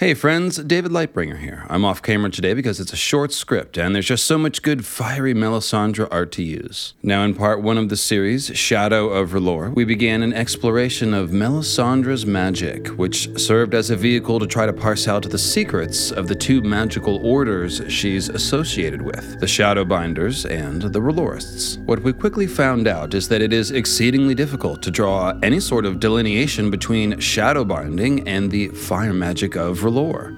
Hey 0.00 0.14
friends, 0.14 0.56
David 0.56 0.92
Lightbringer 0.92 1.38
here. 1.38 1.66
I'm 1.68 1.84
off 1.84 2.00
camera 2.00 2.30
today 2.30 2.54
because 2.54 2.80
it's 2.80 2.94
a 2.94 2.96
short 2.96 3.34
script 3.34 3.76
and 3.76 3.94
there's 3.94 4.06
just 4.06 4.24
so 4.24 4.38
much 4.38 4.62
good 4.62 4.86
fiery 4.86 5.34
Melisandre 5.34 6.08
art 6.10 6.32
to 6.32 6.42
use. 6.42 6.94
Now, 7.02 7.22
in 7.22 7.34
part 7.34 7.60
one 7.60 7.76
of 7.76 7.90
the 7.90 7.98
series, 7.98 8.46
Shadow 8.56 9.10
of 9.10 9.32
R'hllor, 9.32 9.74
we 9.74 9.84
began 9.84 10.22
an 10.22 10.32
exploration 10.32 11.12
of 11.12 11.32
Melisandre's 11.32 12.24
magic, 12.24 12.86
which 12.96 13.28
served 13.38 13.74
as 13.74 13.90
a 13.90 13.96
vehicle 13.96 14.40
to 14.40 14.46
try 14.46 14.64
to 14.64 14.72
parse 14.72 15.06
out 15.06 15.28
the 15.28 15.36
secrets 15.36 16.10
of 16.10 16.28
the 16.28 16.34
two 16.34 16.62
magical 16.62 17.18
orders 17.22 17.82
she's 17.88 18.30
associated 18.30 19.02
with 19.02 19.38
the 19.38 19.44
Shadowbinders 19.44 20.50
and 20.50 20.80
the 20.80 20.98
R'hllorists. 20.98 21.76
What 21.84 22.02
we 22.02 22.14
quickly 22.14 22.46
found 22.46 22.88
out 22.88 23.12
is 23.12 23.28
that 23.28 23.42
it 23.42 23.52
is 23.52 23.70
exceedingly 23.70 24.34
difficult 24.34 24.80
to 24.80 24.90
draw 24.90 25.38
any 25.42 25.60
sort 25.60 25.84
of 25.84 26.00
delineation 26.00 26.70
between 26.70 27.16
shadowbinding 27.16 28.22
and 28.26 28.50
the 28.50 28.68
fire 28.68 29.12
magic 29.12 29.56
of 29.56 29.80
R'hllor, 29.80 29.89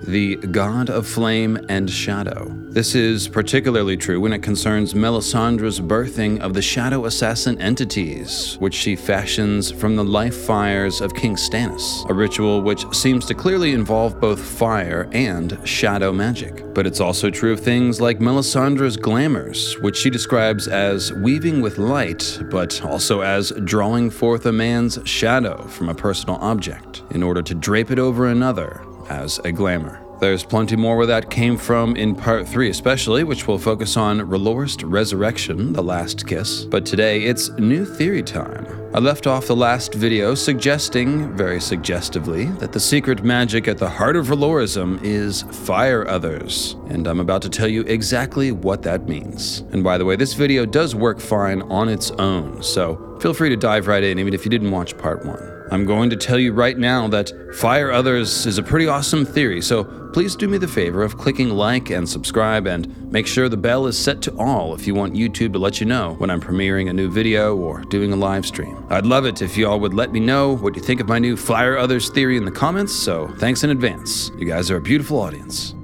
the 0.02 0.36
god 0.36 0.88
of 0.88 1.06
flame 1.06 1.58
and 1.68 1.90
shadow. 1.90 2.52
This 2.72 2.94
is 2.94 3.28
particularly 3.28 3.96
true 3.96 4.20
when 4.20 4.32
it 4.32 4.42
concerns 4.42 4.94
Melisandre's 4.94 5.78
birthing 5.78 6.40
of 6.40 6.54
the 6.54 6.62
shadow 6.62 7.04
assassin 7.04 7.60
entities, 7.60 8.56
which 8.60 8.74
she 8.74 8.96
fashions 8.96 9.70
from 9.70 9.94
the 9.94 10.04
life 10.04 10.34
fires 10.34 11.00
of 11.00 11.14
King 11.14 11.36
Stannis, 11.36 12.08
a 12.08 12.14
ritual 12.14 12.62
which 12.62 12.86
seems 12.94 13.26
to 13.26 13.34
clearly 13.34 13.72
involve 13.72 14.18
both 14.18 14.40
fire 14.40 15.08
and 15.12 15.58
shadow 15.68 16.12
magic. 16.12 16.72
But 16.72 16.86
it's 16.86 17.00
also 17.00 17.28
true 17.28 17.52
of 17.52 17.60
things 17.60 18.00
like 18.00 18.20
Melisandre's 18.20 18.96
glamours, 18.96 19.78
which 19.80 19.98
she 19.98 20.08
describes 20.08 20.66
as 20.66 21.12
weaving 21.12 21.60
with 21.60 21.76
light, 21.76 22.40
but 22.50 22.82
also 22.82 23.20
as 23.20 23.52
drawing 23.64 24.08
forth 24.08 24.46
a 24.46 24.52
man's 24.52 24.98
shadow 25.04 25.66
from 25.66 25.90
a 25.90 25.94
personal 25.94 26.36
object 26.36 27.02
in 27.10 27.22
order 27.22 27.42
to 27.42 27.54
drape 27.54 27.90
it 27.90 27.98
over 27.98 28.28
another 28.28 28.82
as 29.08 29.38
a 29.40 29.52
glamour. 29.52 30.02
There's 30.22 30.44
plenty 30.44 30.76
more 30.76 30.96
where 30.96 31.06
that 31.06 31.30
came 31.30 31.56
from 31.56 31.96
in 31.96 32.14
part 32.14 32.46
3, 32.46 32.70
especially, 32.70 33.24
which 33.24 33.48
will 33.48 33.58
focus 33.58 33.96
on 33.96 34.20
R'hllorist 34.20 34.88
Resurrection, 34.88 35.72
The 35.72 35.82
Last 35.82 36.28
Kiss. 36.28 36.64
But 36.64 36.86
today, 36.86 37.24
it's 37.24 37.48
new 37.58 37.84
theory 37.84 38.22
time. 38.22 38.64
I 38.94 39.00
left 39.00 39.26
off 39.26 39.48
the 39.48 39.56
last 39.56 39.94
video 39.94 40.36
suggesting, 40.36 41.36
very 41.36 41.60
suggestively, 41.60 42.44
that 42.60 42.70
the 42.70 42.78
secret 42.78 43.24
magic 43.24 43.66
at 43.66 43.78
the 43.78 43.90
heart 43.90 44.14
of 44.14 44.28
R'hllorism 44.28 45.02
is 45.02 45.42
fire 45.42 46.06
others. 46.06 46.76
And 46.88 47.08
I'm 47.08 47.18
about 47.18 47.42
to 47.42 47.48
tell 47.48 47.66
you 47.66 47.80
exactly 47.82 48.52
what 48.52 48.82
that 48.82 49.08
means. 49.08 49.64
And 49.72 49.82
by 49.82 49.98
the 49.98 50.04
way, 50.04 50.14
this 50.14 50.34
video 50.34 50.64
does 50.64 50.94
work 50.94 51.18
fine 51.18 51.62
on 51.62 51.88
its 51.88 52.12
own, 52.12 52.62
so 52.62 53.18
feel 53.20 53.34
free 53.34 53.48
to 53.48 53.56
dive 53.56 53.88
right 53.88 54.04
in 54.04 54.20
even 54.20 54.34
if 54.34 54.44
you 54.44 54.50
didn't 54.52 54.70
watch 54.70 54.96
part 54.96 55.24
1. 55.24 55.51
I'm 55.72 55.86
going 55.86 56.10
to 56.10 56.16
tell 56.16 56.38
you 56.38 56.52
right 56.52 56.76
now 56.76 57.08
that 57.08 57.32
fire 57.54 57.90
others 57.90 58.44
is 58.44 58.58
a 58.58 58.62
pretty 58.62 58.88
awesome 58.88 59.24
theory, 59.24 59.62
so 59.62 59.84
please 60.12 60.36
do 60.36 60.46
me 60.46 60.58
the 60.58 60.68
favor 60.68 61.02
of 61.02 61.16
clicking 61.16 61.48
like 61.48 61.88
and 61.88 62.06
subscribe 62.06 62.66
and 62.66 63.10
make 63.10 63.26
sure 63.26 63.48
the 63.48 63.56
bell 63.56 63.86
is 63.86 63.96
set 63.96 64.20
to 64.22 64.36
all 64.36 64.74
if 64.74 64.86
you 64.86 64.94
want 64.94 65.14
YouTube 65.14 65.54
to 65.54 65.58
let 65.58 65.80
you 65.80 65.86
know 65.86 66.12
when 66.18 66.28
I'm 66.28 66.42
premiering 66.42 66.90
a 66.90 66.92
new 66.92 67.10
video 67.10 67.56
or 67.56 67.80
doing 67.84 68.12
a 68.12 68.16
live 68.16 68.44
stream. 68.44 68.84
I'd 68.90 69.06
love 69.06 69.24
it 69.24 69.40
if 69.40 69.56
y'all 69.56 69.80
would 69.80 69.94
let 69.94 70.12
me 70.12 70.20
know 70.20 70.56
what 70.56 70.76
you 70.76 70.82
think 70.82 71.00
of 71.00 71.08
my 71.08 71.18
new 71.18 71.38
fire 71.38 71.78
others 71.78 72.10
theory 72.10 72.36
in 72.36 72.44
the 72.44 72.50
comments, 72.50 72.94
so 72.94 73.28
thanks 73.38 73.64
in 73.64 73.70
advance. 73.70 74.30
You 74.36 74.44
guys 74.44 74.70
are 74.70 74.76
a 74.76 74.82
beautiful 74.82 75.18
audience. 75.20 75.74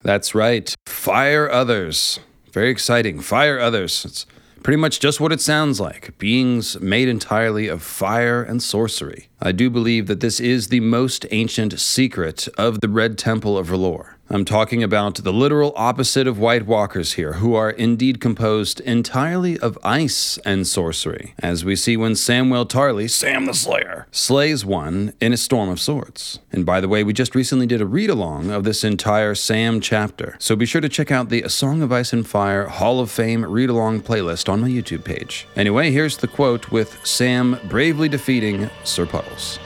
That's 0.00 0.34
right, 0.34 0.74
fire 0.86 1.50
others. 1.50 2.18
Very 2.54 2.70
exciting. 2.70 3.18
Fire 3.18 3.58
others. 3.58 4.04
It's 4.04 4.26
pretty 4.62 4.76
much 4.76 5.00
just 5.00 5.20
what 5.20 5.32
it 5.32 5.40
sounds 5.40 5.80
like 5.80 6.16
beings 6.18 6.80
made 6.80 7.08
entirely 7.08 7.66
of 7.66 7.82
fire 7.82 8.44
and 8.44 8.62
sorcery. 8.62 9.26
I 9.42 9.50
do 9.50 9.68
believe 9.68 10.06
that 10.06 10.20
this 10.20 10.38
is 10.38 10.68
the 10.68 10.78
most 10.78 11.26
ancient 11.32 11.80
secret 11.80 12.46
of 12.56 12.80
the 12.80 12.88
Red 12.88 13.18
Temple 13.18 13.58
of 13.58 13.70
R'hllor. 13.70 14.13
I'm 14.30 14.46
talking 14.46 14.82
about 14.82 15.16
the 15.16 15.32
literal 15.32 15.74
opposite 15.76 16.26
of 16.26 16.38
White 16.38 16.66
Walkers 16.66 17.12
here, 17.12 17.34
who 17.34 17.54
are 17.54 17.70
indeed 17.70 18.22
composed 18.22 18.80
entirely 18.80 19.58
of 19.58 19.78
ice 19.84 20.38
and 20.46 20.66
sorcery, 20.66 21.34
as 21.38 21.62
we 21.62 21.76
see 21.76 21.96
when 21.96 22.12
Samwell 22.12 22.66
Tarly, 22.66 23.08
Sam 23.08 23.44
the 23.44 23.52
Slayer, 23.52 24.06
slays 24.10 24.64
one 24.64 25.12
in 25.20 25.34
a 25.34 25.36
storm 25.36 25.68
of 25.68 25.78
swords. 25.78 26.38
And 26.50 26.64
by 26.64 26.80
the 26.80 26.88
way, 26.88 27.04
we 27.04 27.12
just 27.12 27.34
recently 27.34 27.66
did 27.66 27.82
a 27.82 27.86
read 27.86 28.08
along 28.08 28.50
of 28.50 28.64
this 28.64 28.82
entire 28.82 29.34
Sam 29.34 29.78
chapter, 29.78 30.36
so 30.38 30.56
be 30.56 30.66
sure 30.66 30.80
to 30.80 30.88
check 30.88 31.10
out 31.10 31.28
the 31.28 31.42
A 31.42 31.50
Song 31.50 31.82
of 31.82 31.92
Ice 31.92 32.14
and 32.14 32.26
Fire 32.26 32.66
Hall 32.68 33.00
of 33.00 33.10
Fame 33.10 33.44
read 33.44 33.68
along 33.68 34.00
playlist 34.00 34.48
on 34.48 34.62
my 34.62 34.68
YouTube 34.68 35.04
page. 35.04 35.46
Anyway, 35.54 35.90
here's 35.90 36.16
the 36.16 36.28
quote 36.28 36.72
with 36.72 36.98
Sam 37.06 37.60
bravely 37.68 38.08
defeating 38.08 38.70
Sir 38.84 39.04
Puddles. 39.04 39.58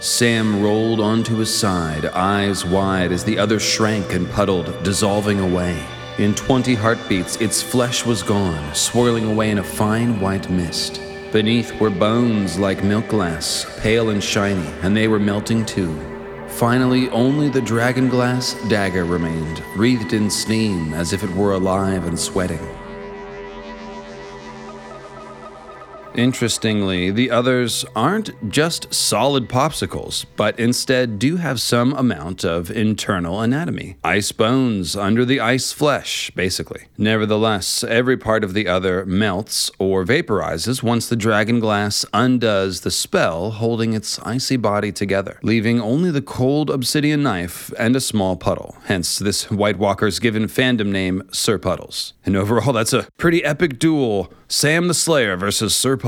Sam 0.00 0.62
rolled 0.62 1.00
onto 1.00 1.36
his 1.36 1.52
side, 1.52 2.04
eyes 2.06 2.64
wide 2.64 3.12
as 3.12 3.24
the 3.24 3.38
other 3.38 3.58
shrank 3.58 4.12
and 4.12 4.30
puddled, 4.30 4.82
dissolving 4.82 5.40
away. 5.40 5.82
In 6.18 6.34
twenty 6.34 6.74
heartbeats, 6.74 7.36
its 7.36 7.62
flesh 7.62 8.04
was 8.04 8.22
gone, 8.22 8.74
swirling 8.74 9.30
away 9.30 9.50
in 9.50 9.58
a 9.58 9.64
fine 9.64 10.20
white 10.20 10.50
mist. 10.50 11.00
Beneath 11.32 11.78
were 11.80 11.90
bones 11.90 12.58
like 12.58 12.84
milk 12.84 13.08
glass, 13.08 13.66
pale 13.80 14.10
and 14.10 14.22
shiny, 14.22 14.68
and 14.82 14.96
they 14.96 15.08
were 15.08 15.18
melting 15.18 15.64
too. 15.64 15.98
Finally, 16.48 17.08
only 17.10 17.48
the 17.48 17.60
dragon 17.60 18.08
glass 18.08 18.54
dagger 18.68 19.04
remained, 19.04 19.62
wreathed 19.76 20.12
in 20.12 20.30
steam 20.30 20.92
as 20.94 21.12
if 21.12 21.24
it 21.24 21.30
were 21.30 21.52
alive 21.52 22.06
and 22.06 22.18
sweating. 22.18 22.75
Interestingly, 26.16 27.10
the 27.10 27.30
others 27.30 27.84
aren't 27.94 28.50
just 28.50 28.92
solid 28.94 29.50
popsicles, 29.50 30.24
but 30.34 30.58
instead 30.58 31.18
do 31.18 31.36
have 31.36 31.60
some 31.60 31.92
amount 31.92 32.42
of 32.42 32.70
internal 32.70 33.42
anatomy. 33.42 33.96
Ice 34.02 34.32
bones 34.32 34.96
under 34.96 35.26
the 35.26 35.40
ice 35.40 35.72
flesh, 35.72 36.30
basically. 36.30 36.86
Nevertheless, 36.96 37.84
every 37.84 38.16
part 38.16 38.44
of 38.44 38.54
the 38.54 38.66
other 38.66 39.04
melts 39.04 39.70
or 39.78 40.04
vaporizes 40.04 40.82
once 40.82 41.06
the 41.06 41.16
dragon 41.16 41.60
glass 41.60 42.06
undoes 42.14 42.80
the 42.80 42.90
spell 42.90 43.50
holding 43.50 43.92
its 43.92 44.18
icy 44.20 44.56
body 44.56 44.92
together, 44.92 45.38
leaving 45.42 45.78
only 45.82 46.10
the 46.10 46.22
cold 46.22 46.70
obsidian 46.70 47.22
knife 47.22 47.70
and 47.78 47.94
a 47.94 48.00
small 48.00 48.36
puddle. 48.36 48.74
Hence, 48.84 49.18
this 49.18 49.50
White 49.50 49.78
Walker's 49.78 50.18
given 50.18 50.44
fandom 50.44 50.86
name 50.86 51.22
Sir 51.30 51.58
Puddles. 51.58 52.14
And 52.24 52.36
overall, 52.36 52.72
that's 52.72 52.94
a 52.94 53.06
pretty 53.18 53.44
epic 53.44 53.78
duel 53.78 54.32
Sam 54.48 54.88
the 54.88 54.94
Slayer 54.94 55.36
versus 55.36 55.74
Sir 55.74 55.96
Puddles. 55.96 56.05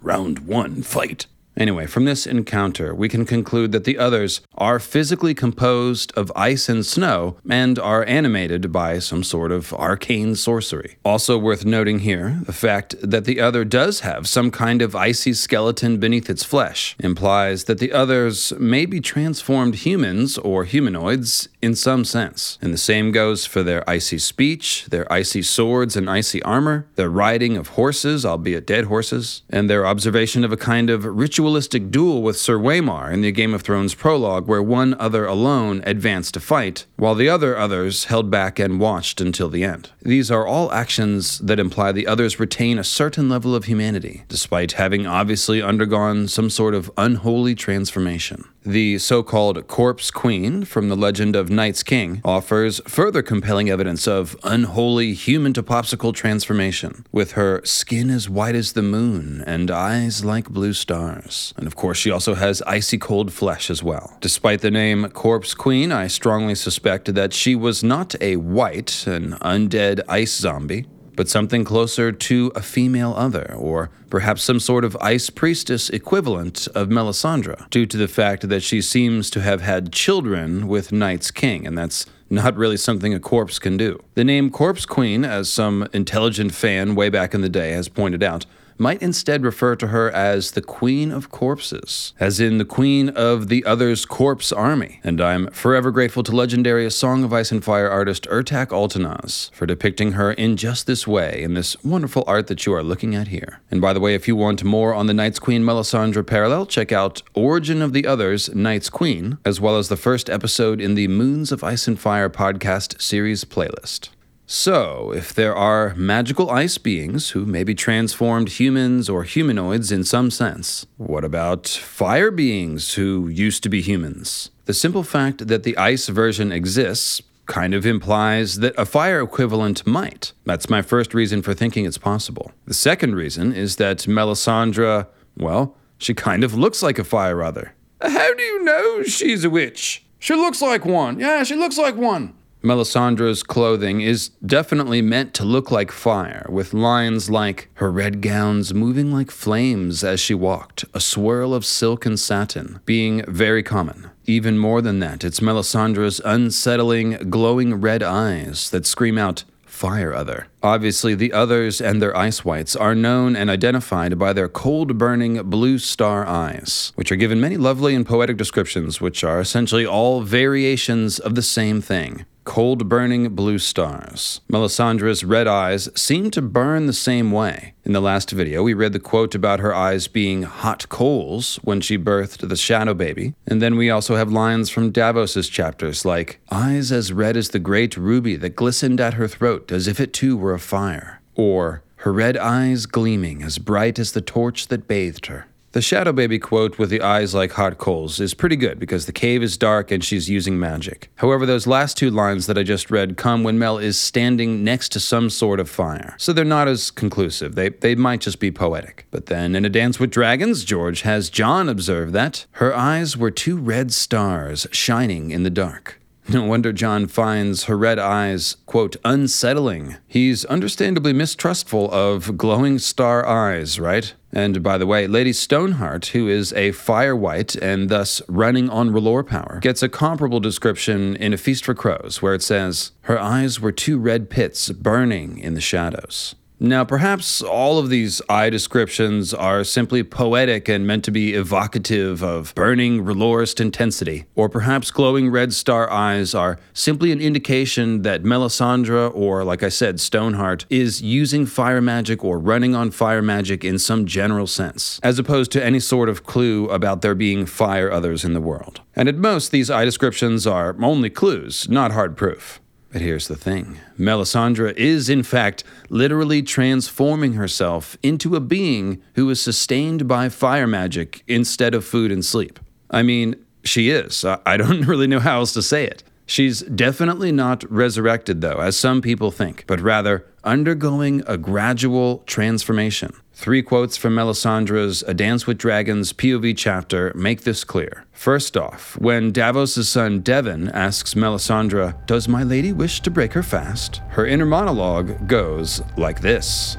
Round 0.00 0.38
one, 0.46 0.80
fight. 0.82 1.26
Anyway, 1.56 1.86
from 1.86 2.04
this 2.06 2.26
encounter, 2.26 2.94
we 2.94 3.08
can 3.08 3.26
conclude 3.26 3.72
that 3.72 3.84
the 3.84 3.98
others 3.98 4.40
are 4.54 4.78
physically 4.78 5.34
composed 5.34 6.12
of 6.16 6.32
ice 6.34 6.68
and 6.68 6.84
snow 6.84 7.36
and 7.48 7.78
are 7.78 8.04
animated 8.06 8.72
by 8.72 8.98
some 8.98 9.22
sort 9.22 9.52
of 9.52 9.72
arcane 9.74 10.34
sorcery. 10.34 10.96
Also 11.04 11.36
worth 11.36 11.64
noting 11.64 12.00
here, 12.00 12.40
the 12.44 12.52
fact 12.52 12.94
that 13.02 13.24
the 13.26 13.40
other 13.40 13.64
does 13.64 14.00
have 14.00 14.26
some 14.26 14.50
kind 14.50 14.80
of 14.80 14.96
icy 14.96 15.34
skeleton 15.34 15.98
beneath 15.98 16.30
its 16.30 16.42
flesh 16.42 16.96
implies 16.98 17.64
that 17.64 17.78
the 17.78 17.92
others 17.92 18.52
may 18.58 18.86
be 18.86 19.00
transformed 19.00 19.74
humans 19.76 20.38
or 20.38 20.64
humanoids 20.64 21.48
in 21.60 21.74
some 21.74 22.04
sense. 22.04 22.58
And 22.62 22.72
the 22.72 22.78
same 22.78 23.12
goes 23.12 23.44
for 23.44 23.62
their 23.62 23.88
icy 23.88 24.18
speech, 24.18 24.86
their 24.86 25.10
icy 25.12 25.42
swords 25.42 25.96
and 25.96 26.08
icy 26.08 26.42
armor, 26.42 26.86
their 26.96 27.10
riding 27.10 27.56
of 27.56 27.68
horses, 27.68 28.24
albeit 28.24 28.66
dead 28.66 28.86
horses, 28.86 29.42
and 29.50 29.68
their 29.68 29.86
observation 29.86 30.44
of 30.44 30.52
a 30.52 30.56
kind 30.56 30.90
of 30.90 31.04
ritual 31.04 31.41
ritualistic 31.42 31.90
duel 31.90 32.22
with 32.22 32.38
Sir 32.38 32.56
Waymar 32.56 33.12
in 33.12 33.20
the 33.20 33.32
Game 33.32 33.52
of 33.52 33.62
Thrones 33.62 33.96
prologue, 33.96 34.46
where 34.46 34.62
one 34.62 34.94
other 35.00 35.26
alone 35.26 35.82
advanced 35.84 36.34
to 36.34 36.40
fight, 36.40 36.86
while 36.96 37.16
the 37.16 37.28
other 37.28 37.58
others 37.58 38.04
held 38.04 38.30
back 38.30 38.60
and 38.60 38.78
watched 38.78 39.20
until 39.20 39.48
the 39.48 39.64
end. 39.64 39.90
These 40.02 40.30
are 40.30 40.46
all 40.46 40.70
actions 40.70 41.40
that 41.40 41.58
imply 41.58 41.90
the 41.90 42.06
others 42.06 42.38
retain 42.38 42.78
a 42.78 42.84
certain 42.84 43.28
level 43.28 43.56
of 43.56 43.64
humanity, 43.64 44.22
despite 44.28 44.72
having 44.72 45.04
obviously 45.04 45.60
undergone 45.60 46.28
some 46.28 46.48
sort 46.48 46.76
of 46.76 46.92
unholy 46.96 47.56
transformation. 47.56 48.44
The 48.64 48.98
so 48.98 49.24
called 49.24 49.66
Corpse 49.66 50.12
Queen 50.12 50.64
from 50.64 50.88
the 50.88 50.96
legend 50.96 51.34
of 51.34 51.50
Night's 51.50 51.82
King 51.82 52.20
offers 52.24 52.80
further 52.86 53.20
compelling 53.20 53.68
evidence 53.68 54.06
of 54.06 54.36
unholy 54.44 55.14
human 55.14 55.52
to 55.54 55.64
popsicle 55.64 56.14
transformation, 56.14 57.04
with 57.10 57.32
her 57.32 57.60
skin 57.64 58.08
as 58.08 58.28
white 58.28 58.54
as 58.54 58.74
the 58.74 58.82
moon 58.82 59.42
and 59.48 59.68
eyes 59.68 60.24
like 60.24 60.48
blue 60.48 60.72
stars. 60.72 61.52
And 61.56 61.66
of 61.66 61.74
course, 61.74 61.98
she 61.98 62.12
also 62.12 62.34
has 62.34 62.62
icy 62.62 62.98
cold 62.98 63.32
flesh 63.32 63.68
as 63.68 63.82
well. 63.82 64.16
Despite 64.20 64.60
the 64.60 64.70
name 64.70 65.08
Corpse 65.08 65.54
Queen, 65.54 65.90
I 65.90 66.06
strongly 66.06 66.54
suspect 66.54 67.14
that 67.14 67.32
she 67.32 67.56
was 67.56 67.82
not 67.82 68.14
a 68.20 68.36
white, 68.36 69.06
an 69.08 69.32
undead 69.40 70.02
ice 70.08 70.36
zombie 70.36 70.86
but 71.16 71.28
something 71.28 71.64
closer 71.64 72.12
to 72.12 72.52
a 72.54 72.62
female 72.62 73.14
other, 73.16 73.54
or 73.56 73.90
perhaps 74.10 74.42
some 74.42 74.60
sort 74.60 74.84
of 74.84 74.96
ice 75.00 75.30
priestess 75.30 75.90
equivalent 75.90 76.68
of 76.74 76.88
Melisandre, 76.88 77.68
due 77.70 77.86
to 77.86 77.96
the 77.96 78.08
fact 78.08 78.48
that 78.48 78.62
she 78.62 78.80
seems 78.80 79.30
to 79.30 79.40
have 79.40 79.60
had 79.60 79.92
children 79.92 80.68
with 80.68 80.92
Night's 80.92 81.30
King, 81.30 81.66
and 81.66 81.76
that's 81.76 82.06
not 82.30 82.56
really 82.56 82.78
something 82.78 83.12
a 83.12 83.20
corpse 83.20 83.58
can 83.58 83.76
do. 83.76 84.02
The 84.14 84.24
name 84.24 84.50
Corpse 84.50 84.86
Queen, 84.86 85.24
as 85.24 85.52
some 85.52 85.86
intelligent 85.92 86.54
fan 86.54 86.94
way 86.94 87.10
back 87.10 87.34
in 87.34 87.42
the 87.42 87.48
day 87.48 87.72
has 87.72 87.88
pointed 87.88 88.22
out, 88.22 88.46
might 88.78 89.02
instead 89.02 89.44
refer 89.44 89.76
to 89.76 89.88
her 89.88 90.10
as 90.10 90.52
the 90.52 90.62
Queen 90.62 91.10
of 91.10 91.30
Corpses, 91.30 92.12
as 92.18 92.40
in 92.40 92.58
the 92.58 92.64
Queen 92.64 93.08
of 93.10 93.48
the 93.48 93.64
Other's 93.64 94.04
Corpse 94.04 94.52
Army. 94.52 95.00
And 95.02 95.20
I'm 95.20 95.48
forever 95.48 95.90
grateful 95.90 96.22
to 96.24 96.32
legendary 96.32 96.90
Song 96.90 97.24
of 97.24 97.32
Ice 97.32 97.50
and 97.50 97.64
Fire 97.64 97.90
artist 97.90 98.26
Ertaç 98.30 98.68
Altınöz 98.68 99.50
for 99.52 99.66
depicting 99.66 100.12
her 100.12 100.32
in 100.32 100.56
just 100.56 100.86
this 100.86 101.06
way 101.06 101.42
in 101.42 101.54
this 101.54 101.76
wonderful 101.82 102.24
art 102.26 102.46
that 102.48 102.66
you 102.66 102.74
are 102.74 102.82
looking 102.82 103.14
at 103.14 103.28
here. 103.28 103.60
And 103.70 103.80
by 103.80 103.92
the 103.92 104.00
way, 104.00 104.14
if 104.14 104.28
you 104.28 104.36
want 104.36 104.64
more 104.64 104.94
on 104.94 105.06
the 105.06 105.14
Night's 105.14 105.38
Queen 105.38 105.62
Melisandre 105.62 106.26
parallel, 106.26 106.66
check 106.66 106.92
out 106.92 107.22
Origin 107.34 107.82
of 107.82 107.92
the 107.92 108.06
Others, 108.06 108.54
Night's 108.54 108.90
Queen, 108.90 109.38
as 109.44 109.60
well 109.60 109.76
as 109.76 109.88
the 109.88 109.96
first 109.96 110.28
episode 110.28 110.80
in 110.80 110.94
the 110.94 111.08
Moons 111.08 111.52
of 111.52 111.64
Ice 111.64 111.88
and 111.88 111.98
Fire 111.98 112.30
podcast 112.30 113.00
series 113.00 113.44
playlist. 113.44 114.10
So, 114.46 115.12
if 115.12 115.32
there 115.32 115.54
are 115.54 115.94
magical 115.94 116.50
ice 116.50 116.76
beings 116.76 117.30
who 117.30 117.46
may 117.46 117.64
be 117.64 117.74
transformed 117.74 118.50
humans 118.60 119.08
or 119.08 119.22
humanoids 119.22 119.90
in 119.90 120.04
some 120.04 120.30
sense, 120.30 120.84
what 120.96 121.24
about 121.24 121.68
fire 121.68 122.30
beings 122.30 122.94
who 122.94 123.28
used 123.28 123.62
to 123.62 123.68
be 123.68 123.80
humans? 123.80 124.50
The 124.66 124.74
simple 124.74 125.04
fact 125.04 125.46
that 125.48 125.62
the 125.62 125.76
ice 125.76 126.08
version 126.08 126.52
exists 126.52 127.22
kind 127.46 127.74
of 127.74 127.86
implies 127.86 128.56
that 128.56 128.74
a 128.78 128.84
fire 128.84 129.20
equivalent 129.20 129.86
might. 129.86 130.32
That's 130.44 130.70
my 130.70 130.82
first 130.82 131.14
reason 131.14 131.42
for 131.42 131.54
thinking 131.54 131.84
it's 131.84 131.98
possible. 131.98 132.52
The 132.66 132.74
second 132.74 133.14
reason 133.14 133.52
is 133.52 133.76
that 133.76 133.98
Melisandre, 133.98 135.06
well, 135.36 135.76
she 135.98 136.14
kind 136.14 136.44
of 136.44 136.54
looks 136.54 136.82
like 136.82 136.98
a 136.98 137.04
fire 137.04 137.42
other. 137.42 137.74
How 138.00 138.34
do 138.34 138.42
you 138.42 138.64
know 138.64 139.02
she's 139.04 139.44
a 139.44 139.50
witch? 139.50 140.04
She 140.18 140.34
looks 140.34 140.62
like 140.62 140.84
one. 140.84 141.18
Yeah, 141.18 141.42
she 141.44 141.56
looks 141.56 141.78
like 141.78 141.96
one. 141.96 142.34
Melisandre's 142.62 143.42
clothing 143.42 144.02
is 144.02 144.28
definitely 144.46 145.02
meant 145.02 145.34
to 145.34 145.44
look 145.44 145.72
like 145.72 145.90
fire, 145.90 146.46
with 146.48 146.72
lines 146.72 147.28
like 147.28 147.68
her 147.74 147.90
red 147.90 148.20
gowns 148.20 148.72
moving 148.72 149.10
like 149.10 149.32
flames 149.32 150.04
as 150.04 150.20
she 150.20 150.32
walked, 150.32 150.84
a 150.94 151.00
swirl 151.00 151.54
of 151.54 151.66
silk 151.66 152.06
and 152.06 152.20
satin, 152.20 152.78
being 152.84 153.24
very 153.26 153.64
common. 153.64 154.10
Even 154.26 154.58
more 154.58 154.80
than 154.80 155.00
that, 155.00 155.24
it's 155.24 155.40
Melisandre's 155.40 156.20
unsettling, 156.24 157.28
glowing 157.28 157.74
red 157.74 158.00
eyes 158.00 158.70
that 158.70 158.86
scream 158.86 159.18
out, 159.18 159.42
fire 159.66 160.14
other. 160.14 160.46
Obviously, 160.62 161.16
the 161.16 161.32
others 161.32 161.80
and 161.80 162.00
their 162.00 162.16
ice 162.16 162.44
Whites 162.44 162.76
are 162.76 162.94
known 162.94 163.34
and 163.34 163.50
identified 163.50 164.16
by 164.16 164.32
their 164.32 164.48
cold 164.48 164.96
burning 164.96 165.42
blue 165.50 165.78
star 165.78 166.24
eyes, 166.24 166.92
which 166.94 167.10
are 167.10 167.16
given 167.16 167.40
many 167.40 167.56
lovely 167.56 167.96
and 167.96 168.06
poetic 168.06 168.36
descriptions, 168.36 169.00
which 169.00 169.24
are 169.24 169.40
essentially 169.40 169.84
all 169.84 170.20
variations 170.20 171.18
of 171.18 171.34
the 171.34 171.42
same 171.42 171.80
thing 171.80 172.24
cold 172.44 172.88
burning 172.88 173.34
blue 173.34 173.58
stars. 173.58 174.40
Melisandre's 174.48 175.24
red 175.24 175.46
eyes 175.46 175.88
seem 175.94 176.30
to 176.30 176.42
burn 176.42 176.86
the 176.86 176.92
same 176.92 177.30
way. 177.30 177.74
In 177.84 177.92
the 177.92 178.00
last 178.00 178.30
video, 178.30 178.62
we 178.62 178.74
read 178.74 178.92
the 178.92 179.00
quote 179.00 179.34
about 179.34 179.60
her 179.60 179.74
eyes 179.74 180.08
being 180.08 180.42
hot 180.42 180.88
coals 180.88 181.56
when 181.62 181.80
she 181.80 181.98
birthed 181.98 182.48
the 182.48 182.56
shadow 182.56 182.94
baby. 182.94 183.34
And 183.46 183.60
then 183.60 183.76
we 183.76 183.90
also 183.90 184.16
have 184.16 184.32
lines 184.32 184.70
from 184.70 184.90
Davos's 184.90 185.48
chapters 185.48 186.04
like, 186.04 186.40
eyes 186.50 186.92
as 186.92 187.12
red 187.12 187.36
as 187.36 187.50
the 187.50 187.58
great 187.58 187.96
ruby 187.96 188.36
that 188.36 188.56
glistened 188.56 189.00
at 189.00 189.14
her 189.14 189.28
throat 189.28 189.72
as 189.72 189.88
if 189.88 190.00
it 190.00 190.12
too 190.12 190.36
were 190.36 190.54
afire. 190.54 191.20
Or, 191.34 191.82
her 191.96 192.12
red 192.12 192.36
eyes 192.36 192.86
gleaming 192.86 193.42
as 193.42 193.58
bright 193.58 193.98
as 193.98 194.12
the 194.12 194.20
torch 194.20 194.68
that 194.68 194.88
bathed 194.88 195.26
her. 195.26 195.46
The 195.72 195.80
Shadow 195.80 196.12
Baby 196.12 196.38
quote 196.38 196.78
with 196.78 196.90
the 196.90 197.00
eyes 197.00 197.34
like 197.34 197.52
hot 197.52 197.78
coals 197.78 198.20
is 198.20 198.34
pretty 198.34 198.56
good 198.56 198.78
because 198.78 199.06
the 199.06 199.12
cave 199.12 199.42
is 199.42 199.56
dark 199.56 199.90
and 199.90 200.04
she's 200.04 200.28
using 200.28 200.60
magic. 200.60 201.10
However, 201.16 201.46
those 201.46 201.66
last 201.66 201.96
two 201.96 202.10
lines 202.10 202.46
that 202.46 202.58
I 202.58 202.62
just 202.62 202.90
read 202.90 203.16
come 203.16 203.42
when 203.42 203.58
Mel 203.58 203.78
is 203.78 203.98
standing 203.98 204.62
next 204.62 204.90
to 204.90 205.00
some 205.00 205.30
sort 205.30 205.58
of 205.58 205.70
fire. 205.70 206.14
So 206.18 206.34
they're 206.34 206.44
not 206.44 206.68
as 206.68 206.90
conclusive. 206.90 207.54
They, 207.54 207.70
they 207.70 207.94
might 207.94 208.20
just 208.20 208.38
be 208.38 208.50
poetic. 208.50 209.06
But 209.10 209.26
then 209.26 209.54
in 209.54 209.64
A 209.64 209.70
Dance 209.70 209.98
with 209.98 210.10
Dragons, 210.10 210.62
George 210.62 211.02
has 211.02 211.30
Jon 211.30 211.70
observe 211.70 212.12
that 212.12 212.44
her 212.52 212.76
eyes 212.76 213.16
were 213.16 213.30
two 213.30 213.56
red 213.56 213.94
stars 213.94 214.66
shining 214.72 215.30
in 215.30 215.42
the 215.42 215.48
dark. 215.48 215.98
No 216.28 216.44
wonder 216.44 216.72
Jon 216.72 217.06
finds 217.06 217.64
her 217.64 217.76
red 217.76 217.98
eyes, 217.98 218.56
quote, 218.66 218.96
unsettling. 219.04 219.96
He's 220.06 220.44
understandably 220.44 221.14
mistrustful 221.14 221.90
of 221.90 222.36
glowing 222.36 222.78
star 222.78 223.26
eyes, 223.26 223.80
right? 223.80 224.14
And 224.32 224.62
by 224.62 224.78
the 224.78 224.86
way, 224.86 225.06
Lady 225.06 225.32
Stoneheart, 225.32 226.06
who 226.06 226.26
is 226.26 226.52
a 226.54 226.72
fire 226.72 227.14
wight 227.14 227.54
and 227.54 227.88
thus 227.88 228.22
running 228.28 228.70
on 228.70 228.90
R'hllor 228.90 229.26
power, 229.26 229.58
gets 229.60 229.82
a 229.82 229.88
comparable 229.88 230.40
description 230.40 231.16
in 231.16 231.32
A 231.32 231.36
Feast 231.36 231.64
for 231.64 231.74
Crows, 231.74 232.22
where 232.22 232.34
it 232.34 232.42
says, 232.42 232.92
Her 233.02 233.18
eyes 233.18 233.60
were 233.60 233.72
two 233.72 233.98
red 233.98 234.30
pits 234.30 234.70
burning 234.70 235.38
in 235.38 235.54
the 235.54 235.60
shadows. 235.60 236.34
Now, 236.62 236.84
perhaps 236.84 237.42
all 237.42 237.80
of 237.80 237.88
these 237.90 238.22
eye 238.28 238.48
descriptions 238.48 239.34
are 239.34 239.64
simply 239.64 240.04
poetic 240.04 240.68
and 240.68 240.86
meant 240.86 241.04
to 241.06 241.10
be 241.10 241.34
evocative 241.34 242.22
of 242.22 242.54
burning 242.54 243.04
R'hllorist 243.04 243.60
intensity, 243.60 244.26
or 244.36 244.48
perhaps 244.48 244.92
glowing 244.92 245.28
red 245.28 245.52
star 245.52 245.90
eyes 245.90 246.36
are 246.36 246.60
simply 246.72 247.10
an 247.10 247.20
indication 247.20 248.02
that 248.02 248.22
Melisandre, 248.22 249.12
or 249.12 249.42
like 249.42 249.64
I 249.64 249.70
said, 249.70 249.98
Stoneheart, 249.98 250.64
is 250.70 251.02
using 251.02 251.46
fire 251.46 251.80
magic 251.80 252.22
or 252.22 252.38
running 252.38 252.76
on 252.76 252.92
fire 252.92 253.22
magic 253.22 253.64
in 253.64 253.76
some 253.76 254.06
general 254.06 254.46
sense, 254.46 255.00
as 255.02 255.18
opposed 255.18 255.50
to 255.52 255.64
any 255.64 255.80
sort 255.80 256.08
of 256.08 256.22
clue 256.22 256.68
about 256.68 257.02
there 257.02 257.16
being 257.16 257.44
fire 257.44 257.90
others 257.90 258.24
in 258.24 258.34
the 258.34 258.40
world. 258.40 258.80
And 258.94 259.08
at 259.08 259.16
most, 259.16 259.50
these 259.50 259.68
eye 259.68 259.84
descriptions 259.84 260.46
are 260.46 260.76
only 260.80 261.10
clues, 261.10 261.68
not 261.68 261.90
hard 261.90 262.16
proof. 262.16 262.61
But 262.92 263.00
here's 263.00 263.26
the 263.26 263.36
thing 263.36 263.78
Melisandre 263.98 264.76
is, 264.76 265.08
in 265.08 265.22
fact, 265.22 265.64
literally 265.88 266.42
transforming 266.42 267.32
herself 267.32 267.96
into 268.02 268.36
a 268.36 268.40
being 268.40 269.02
who 269.14 269.28
is 269.30 269.40
sustained 269.40 270.06
by 270.06 270.28
fire 270.28 270.66
magic 270.66 271.24
instead 271.26 271.74
of 271.74 271.86
food 271.86 272.12
and 272.12 272.24
sleep. 272.24 272.60
I 272.90 273.02
mean, 273.02 273.36
she 273.64 273.88
is. 273.88 274.24
I 274.24 274.56
don't 274.58 274.82
really 274.86 275.06
know 275.06 275.20
how 275.20 275.38
else 275.38 275.54
to 275.54 275.62
say 275.62 275.84
it. 275.84 276.04
She's 276.26 276.62
definitely 276.62 277.32
not 277.32 277.70
resurrected, 277.70 278.40
though, 278.40 278.60
as 278.60 278.76
some 278.76 279.02
people 279.02 279.30
think, 279.30 279.64
but 279.66 279.80
rather 279.80 280.24
undergoing 280.44 281.22
a 281.26 281.36
gradual 281.36 282.18
transformation. 282.26 283.14
Three 283.34 283.62
quotes 283.62 283.96
from 283.96 284.14
Melisandre's 284.14 285.02
A 285.02 285.14
Dance 285.14 285.46
with 285.46 285.58
Dragons 285.58 286.12
POV 286.12 286.56
chapter 286.56 287.12
make 287.14 287.42
this 287.42 287.64
clear. 287.64 288.04
First 288.12 288.56
off, 288.56 288.96
when 288.98 289.32
Davos' 289.32 289.88
son 289.88 290.22
Devan 290.22 290.72
asks 290.72 291.14
Melisandre, 291.14 292.06
Does 292.06 292.28
my 292.28 292.42
lady 292.42 292.72
wish 292.72 293.00
to 293.00 293.10
break 293.10 293.32
her 293.32 293.42
fast? 293.42 293.96
Her 294.10 294.26
inner 294.26 294.46
monologue 294.46 295.26
goes 295.26 295.82
like 295.96 296.20
this 296.20 296.76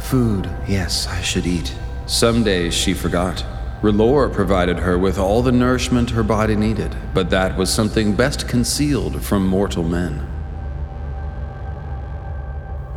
Food, 0.00 0.48
yes, 0.68 1.06
I 1.06 1.20
should 1.20 1.46
eat. 1.46 1.74
Some 2.06 2.44
days 2.44 2.74
she 2.74 2.94
forgot. 2.94 3.44
R'hllor 3.82 4.32
provided 4.32 4.78
her 4.78 4.98
with 4.98 5.18
all 5.18 5.42
the 5.42 5.52
nourishment 5.52 6.10
her 6.10 6.22
body 6.22 6.56
needed, 6.56 6.96
but 7.12 7.28
that 7.30 7.58
was 7.58 7.72
something 7.72 8.14
best 8.14 8.48
concealed 8.48 9.22
from 9.22 9.46
mortal 9.46 9.84
men. 9.84 10.26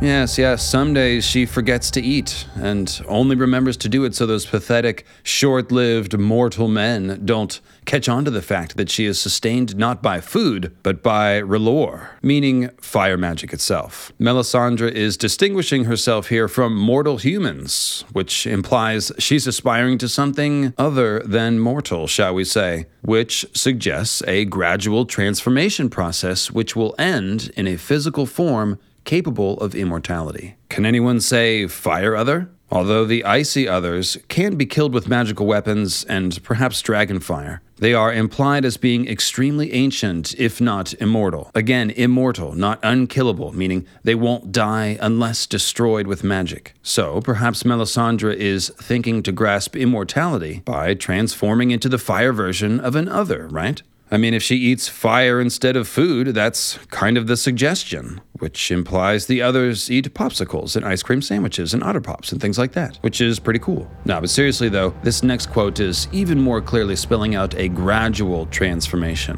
Yes, 0.02 0.38
yes, 0.38 0.66
some 0.66 0.94
days 0.94 1.26
she 1.26 1.44
forgets 1.44 1.90
to 1.90 2.00
eat 2.00 2.46
and 2.54 3.02
only 3.06 3.36
remembers 3.36 3.76
to 3.78 3.88
do 3.88 4.04
it 4.04 4.14
so 4.14 4.24
those 4.24 4.46
pathetic, 4.46 5.04
short 5.22 5.70
lived 5.70 6.18
mortal 6.18 6.68
men 6.68 7.20
don't 7.26 7.60
catch 7.84 8.08
on 8.08 8.24
to 8.24 8.30
the 8.30 8.40
fact 8.40 8.78
that 8.78 8.88
she 8.88 9.04
is 9.04 9.20
sustained 9.20 9.76
not 9.76 10.02
by 10.02 10.22
food, 10.22 10.74
but 10.82 11.02
by 11.02 11.42
R'hllor, 11.42 12.08
meaning 12.22 12.70
fire 12.80 13.18
magic 13.18 13.52
itself. 13.52 14.10
Melisandre 14.18 14.90
is 14.90 15.18
distinguishing 15.18 15.84
herself 15.84 16.28
here 16.28 16.48
from 16.48 16.74
mortal 16.74 17.18
humans, 17.18 18.06
which 18.12 18.46
implies 18.46 19.12
she's 19.18 19.46
aspiring 19.46 19.98
to 19.98 20.08
something 20.08 20.72
other 20.78 21.20
than 21.26 21.58
mortal, 21.58 22.06
shall 22.06 22.34
we 22.34 22.44
say, 22.44 22.86
which 23.02 23.44
suggests 23.52 24.22
a 24.26 24.46
gradual 24.46 25.04
transformation 25.04 25.90
process 25.90 26.50
which 26.50 26.74
will 26.74 26.94
end 26.98 27.50
in 27.54 27.66
a 27.66 27.76
physical 27.76 28.24
form 28.24 28.78
capable 29.04 29.58
of 29.58 29.74
immortality. 29.74 30.56
Can 30.68 30.86
anyone 30.86 31.20
say 31.20 31.66
fire 31.66 32.14
other? 32.14 32.50
Although 32.72 33.04
the 33.04 33.24
icy 33.24 33.68
others 33.68 34.16
can 34.28 34.54
be 34.54 34.64
killed 34.64 34.94
with 34.94 35.08
magical 35.08 35.44
weapons 35.44 36.04
and 36.04 36.40
perhaps 36.44 36.80
dragon 36.80 37.18
fire, 37.18 37.62
they 37.78 37.94
are 37.94 38.12
implied 38.12 38.64
as 38.64 38.76
being 38.76 39.08
extremely 39.08 39.72
ancient, 39.72 40.38
if 40.38 40.60
not 40.60 40.94
immortal. 40.94 41.50
Again, 41.54 41.90
immortal, 41.90 42.54
not 42.54 42.78
unkillable, 42.84 43.52
meaning 43.52 43.86
they 44.04 44.14
won't 44.14 44.52
die 44.52 44.98
unless 45.00 45.46
destroyed 45.46 46.06
with 46.06 46.22
magic. 46.22 46.74
So 46.82 47.20
perhaps 47.22 47.64
Melisandre 47.64 48.36
is 48.36 48.68
thinking 48.80 49.24
to 49.24 49.32
grasp 49.32 49.74
immortality 49.74 50.62
by 50.64 50.94
transforming 50.94 51.72
into 51.72 51.88
the 51.88 51.98
fire 51.98 52.32
version 52.32 52.78
of 52.78 52.94
an 52.94 53.08
other, 53.08 53.48
right? 53.48 53.82
I 54.12 54.16
mean, 54.16 54.34
if 54.34 54.42
she 54.42 54.56
eats 54.56 54.88
fire 54.88 55.40
instead 55.40 55.76
of 55.76 55.86
food, 55.86 56.28
that's 56.28 56.78
kind 56.88 57.16
of 57.16 57.28
the 57.28 57.36
suggestion, 57.36 58.20
which 58.40 58.72
implies 58.72 59.26
the 59.26 59.40
others 59.40 59.88
eat 59.88 60.12
popsicles 60.14 60.74
and 60.74 60.84
ice 60.84 61.02
cream 61.02 61.22
sandwiches 61.22 61.72
and 61.72 61.84
otter 61.84 62.00
pops 62.00 62.32
and 62.32 62.40
things 62.40 62.58
like 62.58 62.72
that, 62.72 62.96
which 63.02 63.20
is 63.20 63.38
pretty 63.38 63.60
cool. 63.60 63.88
Now, 64.04 64.20
but 64.20 64.28
seriously 64.30 64.68
though, 64.68 64.94
this 65.04 65.22
next 65.22 65.46
quote 65.52 65.78
is 65.78 66.08
even 66.10 66.40
more 66.40 66.60
clearly 66.60 66.96
spelling 66.96 67.36
out 67.36 67.54
a 67.54 67.68
gradual 67.68 68.46
transformation. 68.46 69.36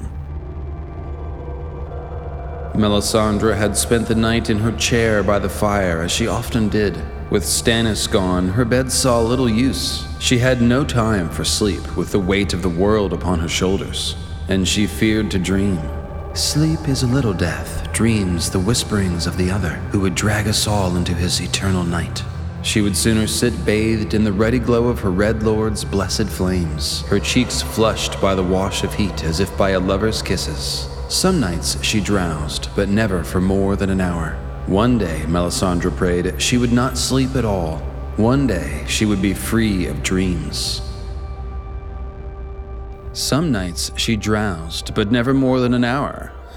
Melisandre 2.75 3.55
had 3.55 3.77
spent 3.77 4.09
the 4.09 4.15
night 4.15 4.49
in 4.49 4.59
her 4.59 4.73
chair 4.73 5.23
by 5.23 5.39
the 5.39 5.51
fire, 5.51 6.01
as 6.01 6.11
she 6.11 6.27
often 6.27 6.71
did. 6.71 6.97
With 7.31 7.43
Stannis 7.43 8.11
gone, 8.11 8.49
her 8.49 8.65
bed 8.65 8.91
saw 8.91 9.21
little 9.21 9.51
use. 9.51 10.07
She 10.19 10.39
had 10.39 10.63
no 10.63 10.83
time 10.83 11.29
for 11.29 11.45
sleep 11.45 11.97
with 11.97 12.13
the 12.13 12.19
weight 12.19 12.55
of 12.55 12.63
the 12.63 12.71
world 12.71 13.13
upon 13.13 13.39
her 13.41 13.49
shoulders, 13.49 14.17
and 14.53 14.69
she 14.69 14.87
feared 14.87 15.31
to 15.31 15.39
dream. 15.39 15.81
Sleep 16.35 16.87
is 16.87 17.03
a 17.03 17.07
little 17.07 17.33
death, 17.33 17.91
dreams 17.95 18.51
the 18.51 18.61
whisperings 18.61 19.27
of 19.27 19.39
the 19.39 19.51
other, 19.51 19.71
who 19.91 20.01
would 20.01 20.15
drag 20.15 20.47
us 20.47 20.67
all 20.67 20.95
into 20.97 21.15
his 21.15 21.41
eternal 21.41 21.85
night. 21.85 22.23
She 22.63 22.83
would 22.83 22.95
sooner 22.95 23.27
sit 23.27 23.65
bathed 23.65 24.13
in 24.13 24.25
the 24.25 24.33
ruddy 24.33 24.59
glow 24.59 24.89
of 24.89 25.01
her 25.01 25.11
Red 25.11 25.43
Lord's 25.43 25.85
blessed 25.85 26.29
flames, 26.29 27.01
her 27.07 27.19
cheeks 27.19 27.63
flushed 27.63 28.21
by 28.21 28.35
the 28.35 28.43
wash 28.43 28.85
of 28.85 28.93
heat 28.93 29.25
as 29.25 29.41
if 29.41 29.57
by 29.57 29.71
a 29.71 29.81
lover's 29.81 30.21
kisses. 30.21 30.87
Some 31.09 31.41
nights 31.41 31.83
she 31.83 32.01
drowsed, 32.01 32.69
but 32.77 32.91
never 32.91 33.25
for 33.25 33.41
more 33.41 33.75
than 33.75 33.89
an 33.89 34.03
hour. 34.03 34.33
One 34.67 34.99
day, 34.99 35.23
Melisandre 35.29 35.97
prayed, 35.97 36.41
she 36.41 36.59
would 36.59 36.73
not 36.73 36.99
sleep 36.99 37.37
at 37.37 37.47
all. 37.47 37.79
One 38.17 38.47
day 38.47 38.85
she 38.87 39.07
would 39.07 39.23
be 39.23 39.33
free 39.33 39.87
of 39.87 40.03
dreams. 40.03 40.83
Some 43.13 43.53
nights 43.53 43.91
she 43.97 44.17
drowsed, 44.17 44.95
but 44.95 45.13
never 45.13 45.35
more 45.35 45.61
than 45.61 45.75
an 45.75 45.85
hour. 45.85 46.33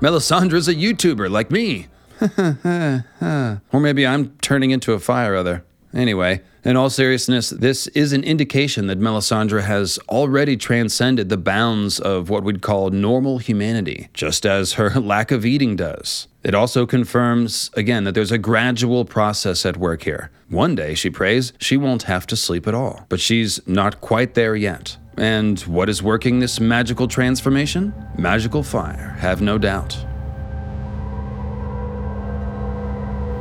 Melisandre's 0.00 0.66
a 0.66 0.74
YouTuber 0.74 1.30
like 1.30 1.50
me. 1.50 1.88
or 3.72 3.80
maybe 3.80 4.06
I'm 4.06 4.30
turning 4.38 4.70
into 4.70 4.94
a 4.94 4.98
fire 4.98 5.34
other. 5.34 5.62
Anyway, 5.92 6.40
in 6.64 6.76
all 6.76 6.88
seriousness, 6.88 7.50
this 7.50 7.86
is 7.88 8.12
an 8.14 8.24
indication 8.24 8.86
that 8.86 8.98
Melisandre 8.98 9.62
has 9.64 9.98
already 10.08 10.56
transcended 10.56 11.28
the 11.28 11.36
bounds 11.36 11.98
of 12.00 12.30
what 12.30 12.44
we'd 12.44 12.62
call 12.62 12.90
normal 12.90 13.38
humanity, 13.38 14.08
just 14.14 14.46
as 14.46 14.74
her 14.74 14.90
lack 15.00 15.30
of 15.30 15.44
eating 15.44 15.76
does. 15.76 16.28
It 16.42 16.54
also 16.54 16.86
confirms, 16.86 17.70
again, 17.74 18.04
that 18.04 18.14
there's 18.14 18.32
a 18.32 18.38
gradual 18.38 19.04
process 19.04 19.66
at 19.66 19.76
work 19.76 20.04
here. 20.04 20.30
One 20.48 20.74
day, 20.74 20.94
she 20.94 21.10
prays, 21.10 21.52
she 21.58 21.76
won't 21.76 22.04
have 22.04 22.26
to 22.28 22.36
sleep 22.36 22.66
at 22.66 22.74
all, 22.74 23.04
but 23.10 23.20
she's 23.20 23.66
not 23.66 24.00
quite 24.00 24.32
there 24.34 24.56
yet. 24.56 24.96
And 25.20 25.60
what 25.60 25.90
is 25.90 26.02
working 26.02 26.38
this 26.38 26.60
magical 26.60 27.06
transformation? 27.06 27.92
Magical 28.16 28.62
fire, 28.62 29.18
have 29.18 29.42
no 29.42 29.58
doubt. 29.58 29.90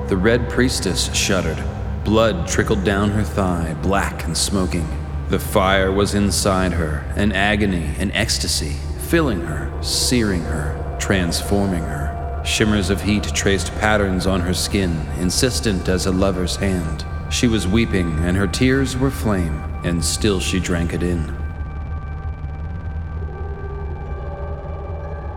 The 0.10 0.18
Red 0.18 0.50
Priestess 0.50 1.10
shuddered. 1.16 1.64
Blood 2.04 2.50
trickled 2.50 2.84
down 2.84 3.12
her 3.12 3.24
thigh, 3.24 3.78
black 3.82 4.26
and 4.26 4.36
smoking. 4.36 4.86
The 5.30 5.40
fire 5.40 5.90
was 5.90 6.16
inside 6.16 6.74
her, 6.74 7.10
an 7.16 7.32
agony, 7.32 7.96
an 7.98 8.12
ecstasy, 8.12 8.76
filling 9.08 9.40
her, 9.40 9.72
searing 9.82 10.42
her, 10.42 10.98
transforming 11.00 11.84
her. 11.84 12.42
Shimmers 12.44 12.90
of 12.90 13.02
heat 13.02 13.24
traced 13.24 13.72
patterns 13.76 14.28
on 14.28 14.42
her 14.42 14.54
skin, 14.54 15.00
insistent 15.18 15.88
as 15.88 16.08
a 16.08 16.12
lover's 16.12 16.58
hand. 16.58 17.06
She 17.32 17.48
was 17.48 17.70
weeping, 17.70 18.20
and 18.26 18.36
her 18.36 18.48
tears 18.48 18.98
were 18.98 19.10
flame, 19.10 19.64
and 19.86 20.04
still 20.04 20.42
she 20.42 20.60
drank 20.60 20.92
it 20.94 21.04
in. 21.04 21.39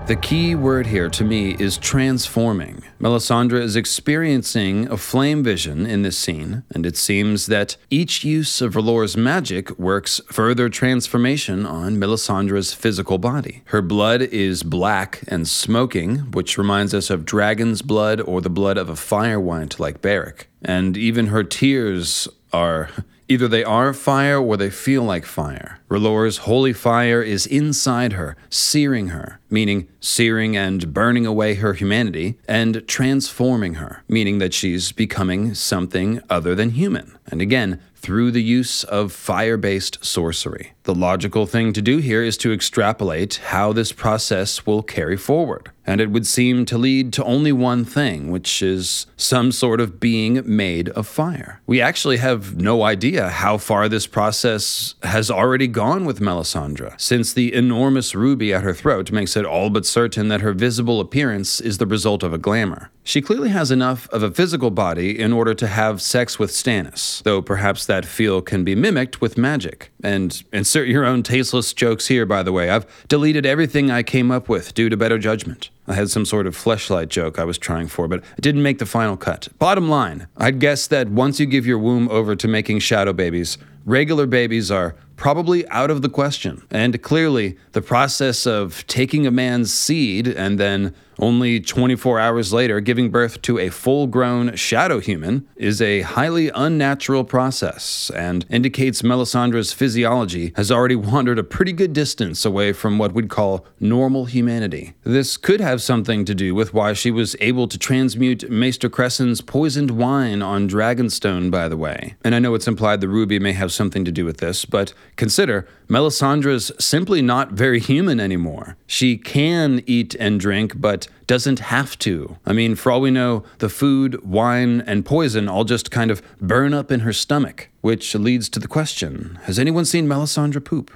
The 0.07 0.17
key 0.17 0.55
word 0.57 0.89
here 0.89 1.09
to 1.11 1.25
me 1.25 1.57
is 1.59 1.79
transforming. 1.79 2.83
Melisandre 3.01 3.61
is 3.63 3.77
experiencing 3.77 4.89
a 4.89 4.97
flame 4.97 5.45
vision 5.45 5.87
in 5.87 6.03
this 6.03 6.19
scene, 6.19 6.65
and 6.75 6.85
it 6.85 6.97
seems 6.97 7.47
that 7.47 7.77
each 7.89 8.25
use 8.25 8.61
of 8.61 8.75
R'hllor's 8.75 9.17
magic 9.17 9.71
works 9.79 10.21
further 10.27 10.69
transformation 10.69 11.65
on 11.65 11.99
Melisandre's 11.99 12.75
physical 12.75 13.17
body. 13.17 13.63
Her 13.67 13.81
blood 13.81 14.23
is 14.23 14.65
black 14.65 15.23
and 15.29 15.47
smoking, 15.47 16.33
which 16.33 16.59
reminds 16.59 16.93
us 16.93 17.09
of 17.09 17.25
dragon's 17.25 17.81
blood 17.81 18.21
or 18.21 18.41
the 18.41 18.51
blood 18.51 18.77
of 18.77 18.89
a 18.89 18.97
fire 18.97 19.23
firewight 19.33 19.79
like 19.79 20.03
Beric. 20.03 20.49
And 20.63 20.97
even 20.97 21.29
her 21.29 21.45
tears 21.45 22.29
are 22.53 22.91
Either 23.29 23.49
they 23.49 23.65
are 23.65 23.93
fire 23.93 24.39
or 24.39 24.57
they 24.57 24.71
feel 24.71 25.03
like 25.03 25.25
fire. 25.25 25.79
R'hllor's 25.89 26.39
holy 26.39 26.73
fire 26.73 27.23
is 27.23 27.47
inside 27.47 28.13
her, 28.15 28.37
searing 28.51 29.09
her, 29.09 29.41
meaning 29.49 29.89
searing 30.01 30.57
and 30.57 30.93
burning 30.93 31.27
away 31.27 31.55
her 31.55 31.75
humanity, 31.75 32.39
and 32.49 32.87
transforming 32.87 33.75
her, 33.75 34.03
meaning 34.09 34.39
that 34.39 34.55
she's 34.55 34.93
becoming 34.93 35.55
something 35.55 36.21
other 36.29 36.55
than 36.55 36.71
human. 36.71 37.17
And 37.27 37.41
again, 37.41 37.81
through 38.03 38.33
the 38.33 38.43
use 38.43 38.83
of 38.85 39.13
fire 39.13 39.57
based 39.57 40.05
sorcery. 40.05 40.73
The 40.83 40.95
logical 40.95 41.47
thing 41.47 41.73
to 41.73 41.81
do 41.81 41.99
here 41.99 42.23
is 42.23 42.37
to 42.39 42.53
extrapolate 42.53 43.37
how 43.37 43.73
this 43.73 43.93
process 43.93 44.67
will 44.67 44.83
carry 44.83 45.17
forward. 45.17 45.71
And 45.85 46.01
it 46.01 46.11
would 46.11 46.27
seem 46.27 46.65
to 46.67 46.79
lead 46.79 47.13
to 47.15 47.25
only 47.25 47.53
one 47.53 47.85
thing, 47.85 48.31
which 48.31 48.63
is 48.63 49.07
some 49.17 49.51
sort 49.51 49.81
of 49.81 49.99
being 49.99 50.43
made 50.45 50.89
of 50.91 51.07
fire. 51.07 51.61
We 51.67 51.81
actually 51.81 52.19
have 52.19 52.57
no 52.57 52.83
idea 52.85 53.29
how 53.29 53.59
far 53.59 53.89
this 53.89 54.07
process 54.07 54.95
has 55.03 55.31
already 55.31 55.67
gone 55.67 56.05
with 56.05 56.21
Melisandre, 56.21 57.01
since 57.01 57.33
the 57.33 57.53
enormous 57.53 58.15
ruby 58.15 58.55
at 58.55 58.63
her 58.63 58.75
throat 58.75 59.11
makes 59.11 59.37
it 59.37 59.45
all 59.45 59.71
but 59.71 59.85
certain 59.87 60.29
that 60.29 60.41
her 60.41 60.53
visible 60.53 61.01
appearance 61.01 61.61
is 61.61 61.79
the 61.79 61.87
result 61.87 62.23
of 62.23 62.33
a 62.33 62.39
glamour. 62.39 62.91
She 63.05 63.21
clearly 63.21 63.49
has 63.49 63.73
enough 63.73 64.09
of 64.11 64.23
a 64.23 64.31
physical 64.31 64.71
body 64.71 65.19
in 65.19 65.33
order 65.33 65.55
to 65.55 65.67
have 65.67 66.01
sex 66.01 66.39
with 66.39 66.53
Stannis, 66.53 67.23
though 67.25 67.43
perhaps 67.43 67.85
that 67.87 68.07
feel 68.07 68.41
can 68.41 68.63
be 68.63 68.77
mimicked 68.77 69.21
with 69.21 69.37
magic. 69.37 69.91
And 70.05 70.41
insert 70.53 70.87
your 70.87 71.05
own 71.05 71.25
tasteless 71.25 71.73
jokes 71.73 72.07
here, 72.07 72.25
by 72.27 72.45
the 72.45 72.53
way. 72.53 72.71
I've 72.71 72.87
deleted 73.09 73.45
everything 73.45 73.91
I 73.91 74.05
came 74.05 74.31
up 74.31 74.49
with 74.49 74.75
due 74.75 74.89
to 74.89 74.97
better 74.97 75.19
judgment. 75.19 75.71
I 75.87 75.95
had 75.95 76.11
some 76.11 76.25
sort 76.25 76.47
of 76.47 76.57
fleshlight 76.57 77.09
joke 77.09 77.39
I 77.39 77.45
was 77.45 77.59
trying 77.59 77.89
for, 77.89 78.07
but 78.07 78.21
it 78.37 78.41
didn't 78.41 78.63
make 78.63 78.79
the 78.79 78.87
final 78.87 79.17
cut. 79.17 79.49
Bottom 79.59 79.89
line, 79.89 80.29
I'd 80.37 80.61
guess 80.61 80.87
that 80.87 81.09
once 81.09 81.41
you 81.41 81.47
give 81.47 81.67
your 81.67 81.79
womb 81.79 82.09
over 82.09 82.37
to 82.37 82.47
making 82.47 82.79
shadow 82.79 83.13
babies, 83.13 83.59
regular 83.85 84.27
babies 84.27 84.71
are 84.71 84.95
probably 85.17 85.67
out 85.69 85.91
of 85.91 86.03
the 86.03 86.09
question. 86.09 86.63
And 86.71 87.01
clearly, 87.03 87.57
the 87.73 87.83
process 87.83 88.47
of 88.47 88.87
taking 88.87 89.27
a 89.27 89.31
man's 89.31 89.73
seed 89.73 90.29
and 90.29 90.59
then 90.59 90.95
only 91.23 91.61
24 91.61 92.19
hours 92.19 92.53
later 92.53 92.81
giving 92.81 93.09
birth 93.09 93.41
to 93.43 93.57
a 93.57 93.71
full 93.71 94.09
grown 94.09 94.57
shadow 94.57 94.99
human 94.99 95.49
is 95.55 95.81
a 95.81 96.01
highly 96.01 96.51
unnatural 96.53 97.23
process 97.23 98.11
and 98.17 98.45
indicates 98.51 99.03
Melisandre's 99.03 99.73
physiology 99.73 100.53
has 100.57 100.73
already 100.73 100.97
wandered 100.97 101.39
a 101.39 101.45
pretty 101.45 101.73
good 101.73 101.93
distance 101.93 102.45
away 102.45 102.73
from 102.73 102.99
what 102.99 103.13
we'd 103.13 103.31
call 103.31 103.65
normal 103.79 104.25
humanity. 104.25 104.95
This 105.05 105.37
could 105.37 105.61
have 105.61 105.81
something 105.81 106.25
to 106.25 106.35
do 106.35 106.57
with 106.57 106.75
why 106.75 106.93
she 106.93 107.13
was 107.13 107.37
able 107.39 107.69
to 107.69 107.79
transmute 107.79 108.51
Maester 108.51 108.89
Cressen's 108.89 109.41
poisoned 109.41 109.93
wine 109.93 110.43
on 110.43 110.69
Dragonstone, 110.69 111.53
by 111.53 111.69
the 111.69 111.77
way. 111.77 112.17
And 112.25 112.35
I 112.35 112.41
know 112.41 112.55
it's 112.55 112.67
implied 112.67 113.01
the 113.01 113.09
ruby 113.09 113.39
may 113.39 113.53
have 113.53 113.73
something 113.73 114.05
to 114.05 114.11
do 114.11 114.25
with 114.25 114.39
this, 114.39 114.65
but 114.65 114.93
consider 115.15 115.69
Melisandre's 115.93 116.73
simply 116.79 117.21
not 117.21 117.53
very 117.53 117.79
human 117.79 118.19
anymore. 118.19 118.79
She 118.87 119.19
can 119.19 119.83
eat 119.87 120.17
and 120.19 120.41
drink, 120.41 120.81
but 120.81 121.07
doesn't 121.27 121.59
have 121.59 121.99
to. 121.99 122.39
I 122.47 122.55
mean, 122.55 122.77
for 122.77 122.91
all 122.91 123.03
we 123.03 123.11
know, 123.11 123.45
the 123.59 123.69
food, 123.69 124.25
wine, 124.25 124.81
and 124.87 125.05
poison 125.05 125.51
all 125.51 125.65
just 125.65 125.91
kind 125.91 126.11
of 126.11 126.23
burn 126.41 126.73
up 126.73 126.91
in 126.91 127.01
her 127.01 127.13
stomach, 127.13 127.69
which 127.83 128.15
leads 128.15 128.49
to 128.49 128.59
the 128.59 128.69
question 128.69 129.39
Has 129.43 129.59
anyone 129.59 129.85
seen 129.85 130.09
Melisandre 130.09 130.65
poop? 130.65 130.91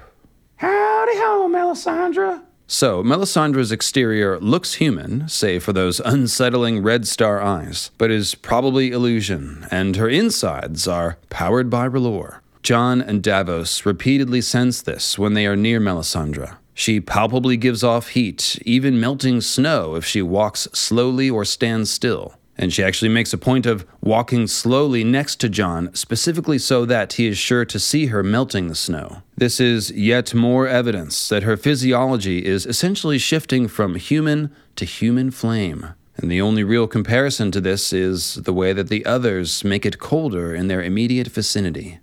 Howdy 0.57 1.19
ho, 1.19 1.47
Melisandre. 1.53 2.41
So, 2.67 3.03
Melisandre's 3.03 3.71
exterior 3.71 4.41
looks 4.41 4.75
human, 4.75 5.29
save 5.29 5.63
for 5.63 5.75
those 5.75 6.01
unsettling 6.01 6.83
red 6.83 7.07
star 7.07 7.43
eyes, 7.43 7.91
but 7.99 8.11
is 8.11 8.35
probably 8.35 8.93
illusion, 8.93 9.67
and 9.71 9.95
her 9.97 10.09
insides 10.09 10.89
are 10.89 11.19
powered 11.29 11.69
by 11.69 11.87
R'hllor. 11.87 12.41
Jon 12.67 13.01
and 13.01 13.23
Davos 13.23 13.87
repeatedly 13.87 14.41
sense 14.41 14.83
this 14.83 15.17
when 15.17 15.35
they 15.35 15.47
are 15.47 15.55
near 15.55 15.79
Melisandre. 15.79 16.57
She 16.75 17.01
palpably 17.01 17.57
gives 17.57 17.85
off 17.85 18.09
heat, 18.09 18.59
even 18.63 18.99
melting 18.99 19.41
snow 19.41 19.95
if 19.95 20.05
she 20.05 20.21
walks 20.21 20.67
slowly 20.73 21.31
or 21.31 21.45
stands 21.45 21.93
still. 21.93 22.35
And 22.59 22.73
she 22.73 22.83
actually 22.83 23.11
makes 23.11 23.33
a 23.33 23.39
point 23.39 23.67
of 23.67 23.87
walking 24.01 24.49
slowly 24.49 25.05
next 25.05 25.37
to 25.43 25.49
Jon, 25.49 25.95
specifically 25.95 26.59
so 26.59 26.85
that 26.87 27.13
he 27.13 27.29
is 27.29 27.39
sure 27.39 27.65
to 27.65 27.79
see 27.79 28.07
her 28.07 28.25
melting 28.25 28.67
the 28.67 28.75
snow. 28.75 29.23
This 29.37 29.61
is 29.61 29.93
yet 29.93 30.35
more 30.35 30.67
evidence 30.67 31.29
that 31.29 31.45
her 31.45 31.57
physiology 31.57 32.45
is 32.45 32.67
essentially 32.67 33.19
shifting 33.19 33.69
from 33.69 33.95
human 33.95 34.51
to 34.75 34.85
human 34.85 35.31
flame. 35.31 35.95
And 36.17 36.33
the 36.33 36.41
only 36.41 36.65
real 36.65 36.89
comparison 36.89 37.53
to 37.53 37.61
this 37.61 37.93
is 37.93 38.35
the 38.35 38.53
way 38.53 38.73
that 38.73 38.89
the 38.89 39.07
others 39.07 39.63
make 39.63 39.87
it 39.87 40.01
colder 40.01 40.53
in 40.53 40.67
their 40.67 40.83
immediate 40.83 41.29
vicinity. 41.29 42.01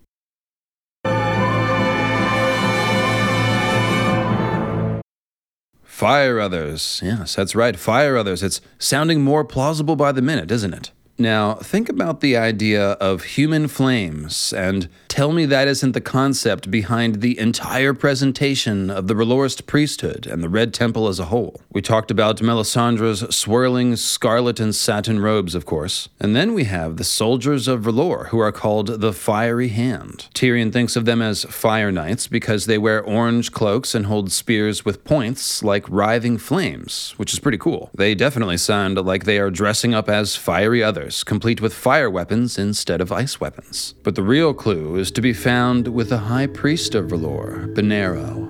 Fire 6.03 6.37
others. 6.37 6.99
Yes, 7.01 7.33
that's 7.33 7.55
right. 7.55 7.79
Fire 7.79 8.17
others. 8.17 8.43
It's 8.43 8.59
sounding 8.77 9.21
more 9.21 9.45
plausible 9.45 9.95
by 9.95 10.11
the 10.11 10.21
minute, 10.21 10.51
isn't 10.51 10.73
it? 10.73 10.91
Now, 11.17 11.53
think 11.55 11.89
about 11.89 12.21
the 12.21 12.35
idea 12.35 12.93
of 12.93 13.23
human 13.23 13.67
flames 13.67 14.51
and 14.51 14.89
tell 15.07 15.31
me 15.31 15.45
that 15.45 15.67
isn't 15.67 15.91
the 15.91 16.01
concept 16.01 16.71
behind 16.71 17.21
the 17.21 17.37
entire 17.37 17.93
presentation 17.93 18.89
of 18.89 19.07
the 19.07 19.13
R'hllorist 19.13 19.67
priesthood 19.67 20.25
and 20.25 20.43
the 20.43 20.49
Red 20.49 20.73
Temple 20.73 21.07
as 21.07 21.19
a 21.19 21.25
whole. 21.25 21.61
We 21.71 21.83
talked 21.83 22.09
about 22.09 22.41
Melisandre's 22.41 23.33
swirling 23.35 23.95
scarlet 23.95 24.59
and 24.59 24.73
satin 24.73 25.19
robes, 25.19 25.53
of 25.53 25.67
course. 25.67 26.09
And 26.19 26.35
then 26.35 26.55
we 26.55 26.63
have 26.63 26.97
the 26.97 27.03
soldiers 27.03 27.67
of 27.67 27.81
R'hllor, 27.81 28.29
who 28.29 28.39
are 28.39 28.51
called 28.51 29.01
the 29.01 29.13
Fiery 29.13 29.67
Hand. 29.67 30.29
Tyrion 30.33 30.73
thinks 30.73 30.95
of 30.95 31.05
them 31.05 31.21
as 31.21 31.43
fire 31.43 31.91
knights 31.91 32.27
because 32.27 32.65
they 32.65 32.79
wear 32.79 33.03
orange 33.03 33.51
cloaks 33.51 33.93
and 33.93 34.07
hold 34.07 34.31
spears 34.31 34.83
with 34.83 35.03
points 35.03 35.61
like 35.61 35.87
writhing 35.87 36.39
flames, 36.39 37.13
which 37.17 37.33
is 37.33 37.39
pretty 37.39 37.59
cool. 37.59 37.91
They 37.93 38.15
definitely 38.15 38.57
sound 38.57 38.97
like 38.97 39.25
they 39.25 39.37
are 39.37 39.51
dressing 39.51 39.93
up 39.93 40.09
as 40.09 40.35
fiery 40.35 40.81
others, 40.81 41.02
complete 41.23 41.59
with 41.59 41.73
fire 41.73 42.09
weapons 42.09 42.57
instead 42.57 43.01
of 43.01 43.11
ice 43.11 43.39
weapons. 43.41 43.95
But 44.03 44.15
the 44.15 44.23
real 44.23 44.53
clue 44.53 44.95
is 44.95 45.11
to 45.11 45.21
be 45.21 45.33
found 45.33 45.87
with 45.89 46.09
the 46.09 46.17
High 46.17 46.47
Priest 46.47 46.95
of 46.95 47.11
R'hllor, 47.11 47.73
Benerro. 47.73 48.49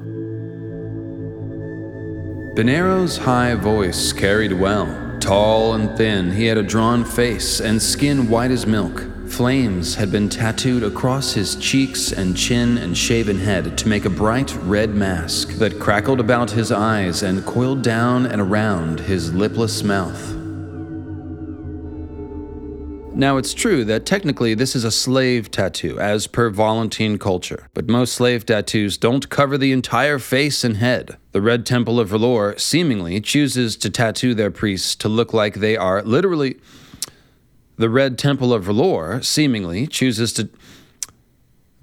Benerro's 2.56 3.18
high 3.18 3.56
voice 3.56 4.14
carried 4.14 4.54
well. 4.54 5.18
Tall 5.20 5.74
and 5.74 5.98
thin, 5.98 6.32
he 6.32 6.46
had 6.46 6.58
a 6.58 6.64
drawn 6.64 7.04
face 7.04 7.60
and 7.60 7.82
skin 7.82 8.30
white 8.30 8.52
as 8.52 8.68
milk. 8.68 9.04
Flames 9.28 9.96
had 9.96 10.12
been 10.12 10.30
tattooed 10.30 10.84
across 10.84 11.34
his 11.34 11.56
cheeks 11.56 12.12
and 12.12 12.38
chin 12.38 12.78
and 12.78 12.96
shaven 12.96 13.40
head 13.40 13.76
to 13.80 13.88
make 13.88 14.06
a 14.06 14.10
bright 14.10 14.56
red 14.58 14.92
mask 14.94 15.54
that 15.54 15.80
crackled 15.80 16.20
about 16.20 16.52
his 16.52 16.72
eyes 16.72 17.24
and 17.24 17.44
coiled 17.44 17.82
down 17.82 18.28
and 18.28 18.40
around 18.40 19.00
his 19.00 19.34
lipless 19.34 19.82
mouth. 19.82 20.43
Now, 23.16 23.38
it's 23.38 23.54
true 23.54 23.86
that 23.86 24.08
technically 24.08 24.56
this 24.56 24.76
is 24.76 24.84
a 24.84 24.90
slave 24.90 25.52
tattoo, 25.52 26.00
as 26.00 26.26
per 26.26 26.50
Volantene 26.50 27.20
culture, 27.20 27.70
but 27.76 27.88
most 27.88 28.14
slave 28.14 28.44
tattoos 28.44 28.98
don't 28.98 29.30
cover 29.30 29.56
the 29.56 29.72
entire 29.72 30.18
face 30.18 30.64
and 30.64 30.78
head. 30.78 31.18
The 31.32 31.42
Red 31.42 31.64
Temple 31.64 32.00
of 32.00 32.10
R'hllor 32.10 32.60
seemingly 32.60 33.22
chooses 33.22 33.78
to 33.78 33.92
tattoo 33.92 34.34
their 34.34 34.50
priests 34.50 34.96
to 34.96 35.10
look 35.10 35.32
like 35.32 35.56
they 35.56 35.78
are 35.78 36.02
literally. 36.02 36.60
The 37.78 37.90
Red 37.90 38.18
Temple 38.18 38.52
of 38.52 38.66
R'hllor 38.66 39.24
seemingly 39.24 39.86
chooses 39.86 40.34
to. 40.34 40.50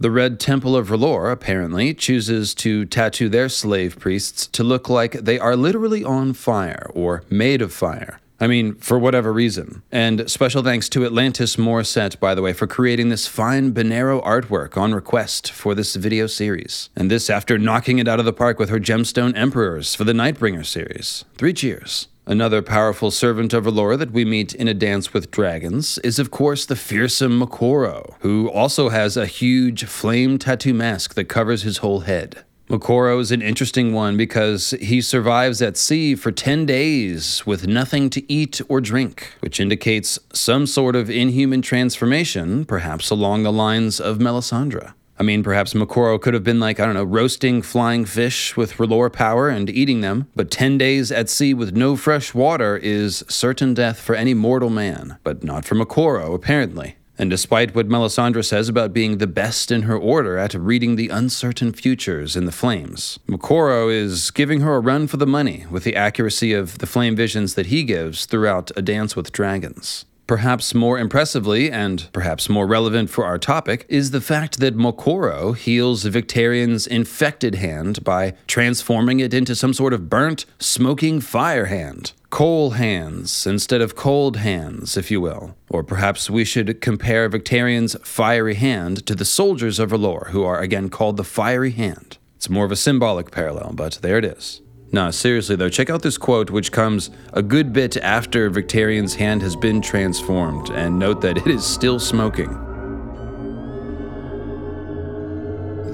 The 0.00 0.10
Red 0.10 0.40
Temple 0.40 0.76
of 0.76 0.88
R'hllor 0.88 1.30
apparently 1.30 1.94
chooses 1.94 2.54
to 2.56 2.84
tattoo 2.86 3.28
their 3.28 3.48
slave 3.48 4.00
priests 4.00 4.48
to 4.48 4.64
look 4.64 4.88
like 4.88 5.12
they 5.12 5.38
are 5.38 5.54
literally 5.54 6.02
on 6.02 6.32
fire 6.32 6.90
or 6.92 7.22
made 7.30 7.62
of 7.62 7.72
fire. 7.72 8.18
I 8.40 8.46
mean, 8.46 8.74
for 8.76 8.98
whatever 8.98 9.32
reason. 9.32 9.82
And 9.92 10.30
special 10.30 10.62
thanks 10.62 10.88
to 10.90 11.04
Atlantis 11.04 11.56
Morissette, 11.56 12.18
by 12.18 12.34
the 12.34 12.40
way, 12.40 12.54
for 12.54 12.66
creating 12.66 13.10
this 13.10 13.26
fine 13.26 13.72
Benerro 13.72 14.24
artwork 14.24 14.78
on 14.78 14.94
request 14.94 15.52
for 15.52 15.74
this 15.74 15.94
video 15.94 16.26
series. 16.26 16.88
And 16.96 17.10
this 17.10 17.28
after 17.28 17.58
knocking 17.58 17.98
it 17.98 18.08
out 18.08 18.18
of 18.18 18.24
the 18.24 18.32
park 18.32 18.58
with 18.58 18.70
her 18.70 18.80
Gemstone 18.80 19.36
Emperors 19.36 19.94
for 19.94 20.04
the 20.04 20.14
Nightbringer 20.14 20.64
series. 20.64 21.26
Three 21.36 21.52
cheers. 21.52 22.08
Another 22.26 22.62
powerful 22.62 23.10
servant 23.10 23.52
of 23.52 23.64
R'hllor 23.64 23.98
that 23.98 24.12
we 24.12 24.24
meet 24.24 24.54
in 24.54 24.68
A 24.68 24.74
Dance 24.74 25.12
with 25.12 25.30
Dragons 25.30 25.98
is, 25.98 26.18
of 26.18 26.30
course, 26.30 26.64
the 26.64 26.76
fearsome 26.76 27.40
Moqorro, 27.40 28.14
who 28.20 28.48
also 28.48 28.88
has 28.88 29.16
a 29.16 29.26
huge 29.26 29.84
flame 29.84 30.38
tattoo 30.38 30.72
mask 30.72 31.14
that 31.14 31.24
covers 31.24 31.62
his 31.62 31.78
whole 31.78 32.00
head. 32.00 32.44
Moqorro 32.70 33.18
is 33.18 33.32
an 33.32 33.42
interesting 33.42 33.92
one 33.92 34.16
because 34.16 34.70
he 34.80 35.00
survives 35.00 35.60
at 35.60 35.76
sea 35.76 36.14
for 36.14 36.30
10 36.30 36.66
days 36.66 37.44
with 37.44 37.66
nothing 37.66 38.08
to 38.10 38.32
eat 38.32 38.60
or 38.68 38.80
drink, 38.80 39.34
which 39.40 39.58
indicates 39.58 40.20
some 40.32 40.68
sort 40.68 40.94
of 40.94 41.10
inhuman 41.10 41.62
transformation, 41.62 42.64
perhaps 42.64 43.10
along 43.10 43.42
the 43.42 43.50
lines 43.50 43.98
of 43.98 44.18
Melisandre. 44.18 44.92
I 45.18 45.24
mean, 45.24 45.42
perhaps 45.42 45.74
Moqorro 45.74 46.20
could 46.20 46.32
have 46.32 46.44
been 46.44 46.60
like, 46.60 46.78
I 46.78 46.86
don't 46.86 46.94
know, 46.94 47.02
roasting 47.02 47.60
flying 47.60 48.04
fish 48.04 48.56
with 48.56 48.74
R'hllor 48.74 49.12
power 49.12 49.48
and 49.48 49.68
eating 49.68 50.00
them, 50.00 50.28
but 50.36 50.52
10 50.52 50.78
days 50.78 51.10
at 51.10 51.28
sea 51.28 51.52
with 51.52 51.74
no 51.74 51.96
fresh 51.96 52.34
water 52.34 52.76
is 52.76 53.24
certain 53.28 53.74
death 53.74 53.98
for 53.98 54.14
any 54.14 54.32
mortal 54.32 54.70
man, 54.70 55.18
but 55.24 55.42
not 55.42 55.64
for 55.64 55.74
Moqorro, 55.74 56.36
apparently. 56.36 56.94
And 57.20 57.28
despite 57.28 57.74
what 57.74 57.86
Melisandre 57.86 58.42
says 58.42 58.70
about 58.70 58.94
being 58.94 59.18
the 59.18 59.26
best 59.26 59.70
in 59.70 59.82
her 59.82 59.96
order 59.98 60.38
at 60.38 60.54
reading 60.54 60.96
the 60.96 61.10
uncertain 61.10 61.70
futures 61.70 62.34
in 62.34 62.46
the 62.46 62.50
flames, 62.50 63.18
Moqorro 63.28 63.92
is 63.92 64.30
giving 64.30 64.62
her 64.62 64.76
a 64.76 64.80
run 64.80 65.06
for 65.06 65.18
the 65.18 65.26
money 65.26 65.66
with 65.70 65.84
the 65.84 65.94
accuracy 65.94 66.54
of 66.54 66.78
the 66.78 66.86
flame 66.86 67.14
visions 67.14 67.56
that 67.56 67.66
he 67.66 67.84
gives 67.84 68.24
throughout 68.24 68.70
A 68.74 68.80
Dance 68.80 69.16
with 69.16 69.32
Dragons. 69.32 70.06
Perhaps 70.26 70.74
more 70.74 70.98
impressively, 70.98 71.70
and 71.70 72.08
perhaps 72.14 72.48
more 72.48 72.66
relevant 72.66 73.10
for 73.10 73.26
our 73.26 73.36
topic, 73.36 73.84
is 73.90 74.12
the 74.12 74.22
fact 74.22 74.58
that 74.60 74.74
Moqorro 74.74 75.54
heals 75.54 76.04
Victarion's 76.04 76.86
infected 76.86 77.56
hand 77.56 78.02
by 78.02 78.32
transforming 78.46 79.20
it 79.20 79.34
into 79.34 79.54
some 79.54 79.74
sort 79.74 79.92
of 79.92 80.08
burnt, 80.08 80.46
smoking 80.58 81.20
fire 81.20 81.66
hand 81.66 82.14
coal 82.30 82.70
hands 82.70 83.46
instead 83.46 83.80
of 83.80 83.96
cold 83.96 84.36
hands, 84.38 84.96
if 84.96 85.10
you 85.10 85.20
will. 85.20 85.56
Or 85.68 85.82
perhaps 85.82 86.30
we 86.30 86.44
should 86.44 86.80
compare 86.80 87.28
Victarion's 87.28 87.96
fiery 88.02 88.54
hand 88.54 89.04
to 89.06 89.14
the 89.14 89.24
soldiers 89.24 89.78
of 89.78 89.90
R'hllor, 89.90 90.28
who 90.28 90.44
are 90.44 90.60
again 90.60 90.88
called 90.88 91.16
the 91.16 91.24
Fiery 91.24 91.72
Hand. 91.72 92.18
It's 92.36 92.48
more 92.48 92.64
of 92.64 92.72
a 92.72 92.76
symbolic 92.76 93.30
parallel, 93.30 93.72
but 93.74 93.98
there 94.00 94.16
it 94.16 94.24
is. 94.24 94.62
No, 94.92 95.10
seriously 95.10 95.56
though, 95.56 95.68
check 95.68 95.90
out 95.90 96.02
this 96.02 96.18
quote, 96.18 96.50
which 96.50 96.72
comes 96.72 97.10
a 97.32 97.42
good 97.42 97.72
bit 97.72 97.96
after 97.98 98.48
Victarion's 98.48 99.14
hand 99.14 99.42
has 99.42 99.54
been 99.54 99.80
transformed, 99.80 100.70
and 100.70 100.98
note 100.98 101.20
that 101.20 101.36
it 101.36 101.46
is 101.46 101.64
still 101.64 102.00
smoking. 102.00 102.69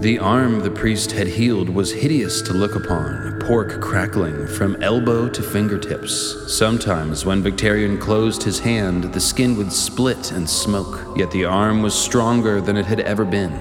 The 0.01 0.19
arm 0.19 0.61
the 0.61 0.71
priest 0.71 1.11
had 1.13 1.27
healed 1.27 1.71
was 1.71 1.91
hideous 1.91 2.43
to 2.43 2.53
look 2.53 2.77
upon, 2.77 3.41
pork 3.41 3.81
crackling 3.81 4.47
from 4.47 4.81
elbow 4.83 5.27
to 5.31 5.43
fingertips. 5.43 6.55
Sometimes, 6.55 7.25
when 7.25 7.43
Victarion 7.43 7.99
closed 7.99 8.43
his 8.43 8.59
hand, 8.59 9.05
the 9.05 9.21
skin 9.21 9.57
would 9.57 9.73
split 9.73 10.33
and 10.33 10.49
smoke, 10.49 11.17
yet 11.17 11.31
the 11.31 11.47
arm 11.47 11.83
was 11.83 11.95
stronger 11.95 12.61
than 12.61 12.77
it 12.77 12.85
had 12.85 13.01
ever 13.01 13.25
been. 13.25 13.53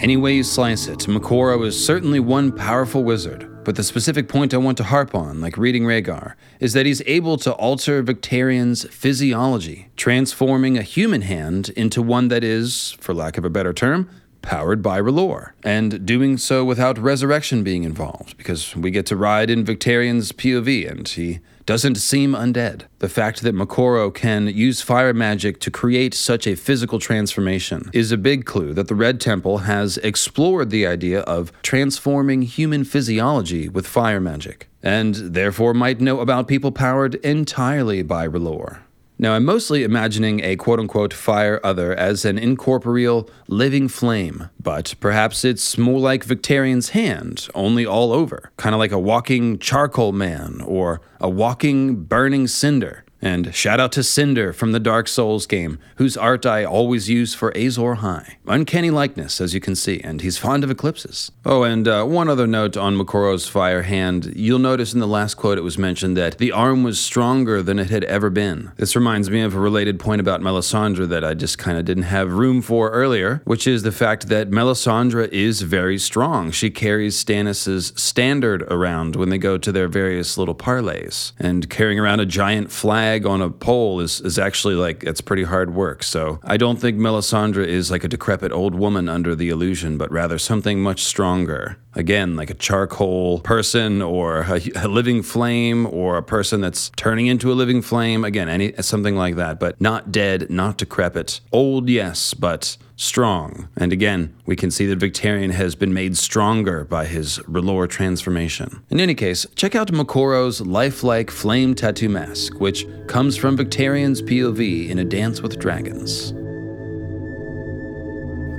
Any 0.00 0.18
way 0.18 0.34
you 0.34 0.42
slice 0.42 0.86
it, 0.86 1.00
Moqorro 1.08 1.66
is 1.66 1.86
certainly 1.86 2.20
one 2.20 2.52
powerful 2.52 3.02
wizard, 3.02 3.49
but 3.70 3.76
the 3.76 3.84
specific 3.84 4.28
point 4.28 4.52
I 4.52 4.56
want 4.56 4.78
to 4.78 4.82
harp 4.82 5.14
on, 5.14 5.40
like 5.40 5.56
reading 5.56 5.84
Rhaegar, 5.84 6.34
is 6.58 6.72
that 6.72 6.86
he's 6.86 7.02
able 7.06 7.36
to 7.36 7.52
alter 7.52 8.02
Victarion's 8.02 8.82
physiology, 8.88 9.90
transforming 9.96 10.76
a 10.76 10.82
human 10.82 11.22
hand 11.22 11.68
into 11.76 12.02
one 12.02 12.26
that 12.30 12.42
is, 12.42 12.96
for 12.98 13.14
lack 13.14 13.38
of 13.38 13.44
a 13.44 13.48
better 13.48 13.72
term, 13.72 14.10
powered 14.42 14.82
by 14.82 15.00
R'hllor, 15.00 15.52
and 15.62 16.04
doing 16.04 16.36
so 16.36 16.64
without 16.64 16.98
resurrection 16.98 17.62
being 17.62 17.84
involved, 17.84 18.36
because 18.36 18.74
we 18.74 18.90
get 18.90 19.06
to 19.06 19.14
ride 19.14 19.50
in 19.50 19.64
Victarion's 19.64 20.32
POV, 20.32 20.90
and 20.90 21.06
he 21.06 21.38
doesn't 21.66 21.96
seem 21.96 22.32
undead. 22.32 22.82
The 22.98 23.08
fact 23.08 23.42
that 23.42 23.54
Moqorro 23.54 24.12
can 24.12 24.48
use 24.48 24.82
fire 24.82 25.14
magic 25.14 25.60
to 25.60 25.70
create 25.70 26.14
such 26.14 26.46
a 26.46 26.56
physical 26.56 26.98
transformation 26.98 27.90
is 27.92 28.12
a 28.12 28.16
big 28.16 28.44
clue 28.44 28.72
that 28.74 28.88
the 28.88 28.94
Red 28.94 29.20
Temple 29.20 29.58
has 29.58 29.96
explored 29.98 30.70
the 30.70 30.86
idea 30.86 31.20
of 31.20 31.52
transforming 31.62 32.42
human 32.42 32.84
physiology 32.84 33.68
with 33.68 33.86
fire 33.86 34.20
magic, 34.20 34.68
and 34.82 35.14
therefore 35.14 35.74
might 35.74 36.00
know 36.00 36.20
about 36.20 36.48
people 36.48 36.72
powered 36.72 37.14
entirely 37.16 38.02
by 38.02 38.26
R'hllor. 38.26 38.80
Now, 39.20 39.34
I'm 39.34 39.44
mostly 39.44 39.82
imagining 39.82 40.42
a 40.42 40.56
quote 40.56 40.80
unquote 40.80 41.12
fire 41.12 41.60
other 41.62 41.92
as 41.92 42.24
an 42.24 42.38
incorporeal, 42.38 43.28
living 43.48 43.86
flame, 43.86 44.48
but 44.58 44.94
perhaps 44.98 45.44
it's 45.44 45.76
more 45.76 46.00
like 46.00 46.24
Victarion's 46.24 46.88
hand, 46.90 47.46
only 47.54 47.84
all 47.84 48.14
over, 48.14 48.50
kind 48.56 48.74
of 48.74 48.78
like 48.78 48.92
a 48.92 48.98
walking 48.98 49.58
charcoal 49.58 50.12
man 50.12 50.62
or 50.62 51.02
a 51.20 51.28
walking 51.28 51.96
burning 51.96 52.46
cinder. 52.46 53.04
And 53.22 53.54
shout 53.54 53.80
out 53.80 53.92
to 53.92 54.02
Cinder 54.02 54.52
from 54.52 54.72
the 54.72 54.80
Dark 54.80 55.06
Souls 55.06 55.46
game, 55.46 55.78
whose 55.96 56.16
art 56.16 56.46
I 56.46 56.64
always 56.64 57.10
use 57.10 57.34
for 57.34 57.56
Azor 57.56 57.96
Ahai. 57.96 58.36
Uncanny 58.46 58.90
likeness, 58.90 59.40
as 59.40 59.52
you 59.52 59.60
can 59.60 59.74
see, 59.74 60.00
and 60.00 60.22
he's 60.22 60.38
fond 60.38 60.64
of 60.64 60.70
eclipses. 60.70 61.30
Oh, 61.44 61.62
and 61.62 61.86
uh, 61.86 62.04
one 62.04 62.30
other 62.30 62.46
note 62.46 62.76
on 62.78 62.96
Moqorro's 62.96 63.46
fire 63.46 63.82
hand. 63.82 64.32
You'll 64.34 64.58
notice 64.58 64.94
in 64.94 65.00
the 65.00 65.06
last 65.06 65.34
quote 65.34 65.58
it 65.58 65.62
was 65.62 65.76
mentioned 65.76 66.16
that 66.16 66.38
the 66.38 66.50
arm 66.50 66.82
was 66.82 66.98
stronger 66.98 67.62
than 67.62 67.78
it 67.78 67.90
had 67.90 68.04
ever 68.04 68.30
been. 68.30 68.72
This 68.76 68.96
reminds 68.96 69.28
me 69.28 69.42
of 69.42 69.54
a 69.54 69.60
related 69.60 70.00
point 70.00 70.20
about 70.20 70.40
Melisandre 70.40 71.08
that 71.08 71.24
I 71.24 71.34
just 71.34 71.58
kind 71.58 71.76
of 71.76 71.84
didn't 71.84 72.04
have 72.04 72.32
room 72.32 72.62
for 72.62 72.90
earlier, 72.90 73.42
which 73.44 73.66
is 73.66 73.82
the 73.82 73.92
fact 73.92 74.28
that 74.28 74.50
Melisandre 74.50 75.28
is 75.28 75.60
very 75.60 75.98
strong. 75.98 76.50
She 76.50 76.70
carries 76.70 77.18
Stannis's 77.18 77.92
standard 77.96 78.62
around 78.62 79.16
when 79.16 79.28
they 79.28 79.38
go 79.38 79.58
to 79.58 79.72
their 79.72 79.88
various 79.88 80.38
little 80.38 80.54
parlays, 80.54 81.32
and 81.38 81.68
carrying 81.68 81.98
around 81.98 82.20
a 82.20 82.26
giant 82.26 82.70
flag 82.70 83.09
flag 83.10 83.26
on 83.26 83.42
a 83.42 83.50
pole 83.50 83.98
is, 83.98 84.20
is 84.20 84.38
actually 84.38 84.76
like 84.76 85.02
it's 85.02 85.20
pretty 85.20 85.42
hard 85.42 85.74
work. 85.74 86.04
So 86.04 86.38
I 86.44 86.56
don't 86.56 86.76
think 86.76 86.96
Melisandre 86.96 87.66
is 87.66 87.90
like 87.90 88.04
a 88.04 88.08
decrepit 88.08 88.52
old 88.52 88.74
woman 88.74 89.08
under 89.08 89.34
the 89.34 89.48
illusion, 89.48 89.98
but 89.98 90.12
rather 90.12 90.38
something 90.38 90.80
much 90.80 91.02
stronger. 91.02 91.76
Again, 91.94 92.36
like 92.36 92.50
a 92.50 92.54
charcoal 92.54 93.40
person 93.40 94.00
or 94.00 94.42
a, 94.42 94.60
a, 94.76 94.86
living 94.86 95.22
flame 95.22 95.86
or 95.86 96.18
a 96.18 96.22
person 96.22 96.60
that's 96.60 96.90
turning 96.90 97.26
into 97.26 97.50
a 97.50 97.54
living 97.54 97.82
flame. 97.82 98.24
Again, 98.24 98.48
any 98.48 98.72
something 98.80 99.16
like 99.16 99.34
that, 99.36 99.58
but 99.58 99.80
not 99.80 100.12
dead, 100.12 100.48
not 100.48 100.78
decrepit. 100.78 101.40
Old, 101.50 101.88
yes, 101.88 102.32
but 102.32 102.76
strong. 103.00 103.68
And 103.76 103.92
again, 103.92 104.34
we 104.44 104.56
can 104.56 104.70
see 104.70 104.86
that 104.86 104.98
Victarion 104.98 105.52
has 105.52 105.74
been 105.74 105.94
made 105.94 106.18
stronger 106.18 106.84
by 106.84 107.06
his 107.06 107.38
R'hllor 107.48 107.88
transformation. 107.88 108.82
In 108.90 109.00
any 109.00 109.14
case, 109.14 109.46
check 109.56 109.74
out 109.74 109.90
Moqorro's 109.90 110.60
lifelike 110.60 111.30
flame 111.30 111.74
tattoo 111.74 112.10
mask, 112.10 112.60
which 112.60 112.86
comes 113.06 113.38
from 113.38 113.56
Victarion's 113.56 114.20
POV 114.20 114.90
in 114.90 114.98
A 114.98 115.04
Dance 115.04 115.40
with 115.40 115.58
Dragons. 115.58 116.34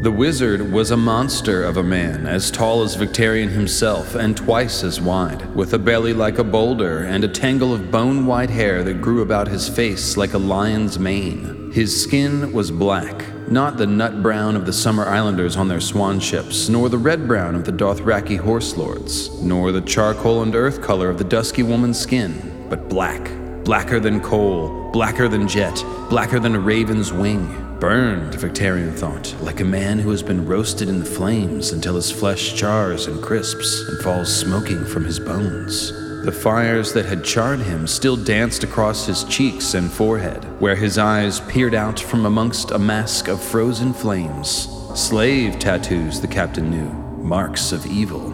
The 0.01 0.12
wizard 0.12 0.71
was 0.71 0.89
a 0.89 0.97
monster 0.97 1.63
of 1.63 1.77
a 1.77 1.84
man, 1.84 2.25
as 2.25 2.49
tall 2.49 2.82
as 2.82 2.97
Victarion 2.97 3.49
himself 3.49 4.15
and 4.15 4.36
twice 4.36 4.84
as 4.84 4.99
wide, 4.99 5.54
with 5.54 5.75
a 5.75 5.77
belly 5.77 6.13
like 6.13 6.39
a 6.39 6.43
boulder 6.43 7.04
and 7.04 7.23
a 7.23 7.27
tangle 7.27 7.71
of 7.71 7.91
bone 7.91 8.25
white 8.25 8.49
hair 8.49 8.84
that 8.84 8.99
grew 8.99 9.21
about 9.21 9.47
his 9.47 9.69
face 9.69 10.17
like 10.17 10.34
a 10.34 10.39
lion's 10.39 10.97
mane. 10.97 11.71
His 11.71 12.01
skin 12.04 12.51
was 12.51 12.71
black, 12.71 13.23
not 13.52 13.76
the 13.76 13.86
nut 13.86 14.24
brown 14.24 14.56
of 14.56 14.66
the 14.66 14.72
Summer 14.72 15.06
Islanders 15.06 15.58
on 15.58 15.68
their 15.68 15.82
swan 15.82 16.20
ships, 16.20 16.70
nor 16.70 16.88
the 16.88 16.98
red 16.98 17.28
brown 17.28 17.54
of 17.54 17.66
the 17.66 17.72
Dothraki 17.72 18.38
horse 18.38 18.78
lords, 18.78 19.42
nor 19.42 19.74
the 19.74 19.82
charcoal 19.82 20.42
and 20.42 20.56
earth 20.56 20.82
color 20.82 21.10
of 21.10 21.18
the 21.18 21.24
dusky 21.26 21.62
woman's 21.62 22.00
skin, 22.00 22.66
but 22.70 22.88
black, 22.88 23.30
blacker 23.66 24.00
than 24.00 24.22
coal, 24.22 24.90
blacker 24.92 25.28
than 25.28 25.48
jet, 25.48 25.84
blacker 26.10 26.40
than 26.40 26.56
a 26.56 26.60
raven's 26.60 27.12
wing. 27.12 27.46
Burned, 27.82 28.34
Victarion 28.34 28.94
thought, 28.94 29.36
like 29.42 29.60
a 29.60 29.66
man 29.66 30.00
who 30.00 30.12
has 30.12 30.24
been 30.24 30.46
roasted 30.46 30.88
in 30.88 31.00
the 31.00 31.06
flames 31.06 31.72
until 31.72 31.96
his 31.96 32.12
flesh 32.12 32.56
chars 32.56 33.08
and 33.08 33.22
crisps 33.22 33.82
and 33.90 34.00
falls 34.02 34.34
smoking 34.34 34.86
from 34.86 35.04
his 35.04 35.20
bones. 35.20 35.92
The 36.23 36.31
fires 36.31 36.93
that 36.93 37.05
had 37.05 37.23
charred 37.23 37.62
him 37.62 37.88
still 37.88 38.15
danced 38.15 38.63
across 38.63 39.07
his 39.07 39.23
cheeks 39.23 39.73
and 39.73 39.91
forehead, 39.91 40.43
where 40.62 40.75
his 40.75 40.99
eyes 40.99 41.39
peered 41.39 41.73
out 41.73 41.99
from 41.99 42.27
amongst 42.27 42.69
a 42.69 42.77
mask 42.77 43.27
of 43.27 43.41
frozen 43.41 43.91
flames. 43.91 44.67
Slave 44.93 45.57
tattoos, 45.57 46.21
the 46.21 46.27
captain 46.27 46.69
knew, 46.69 46.91
marks 47.23 47.71
of 47.71 47.88
evil. 47.88 48.31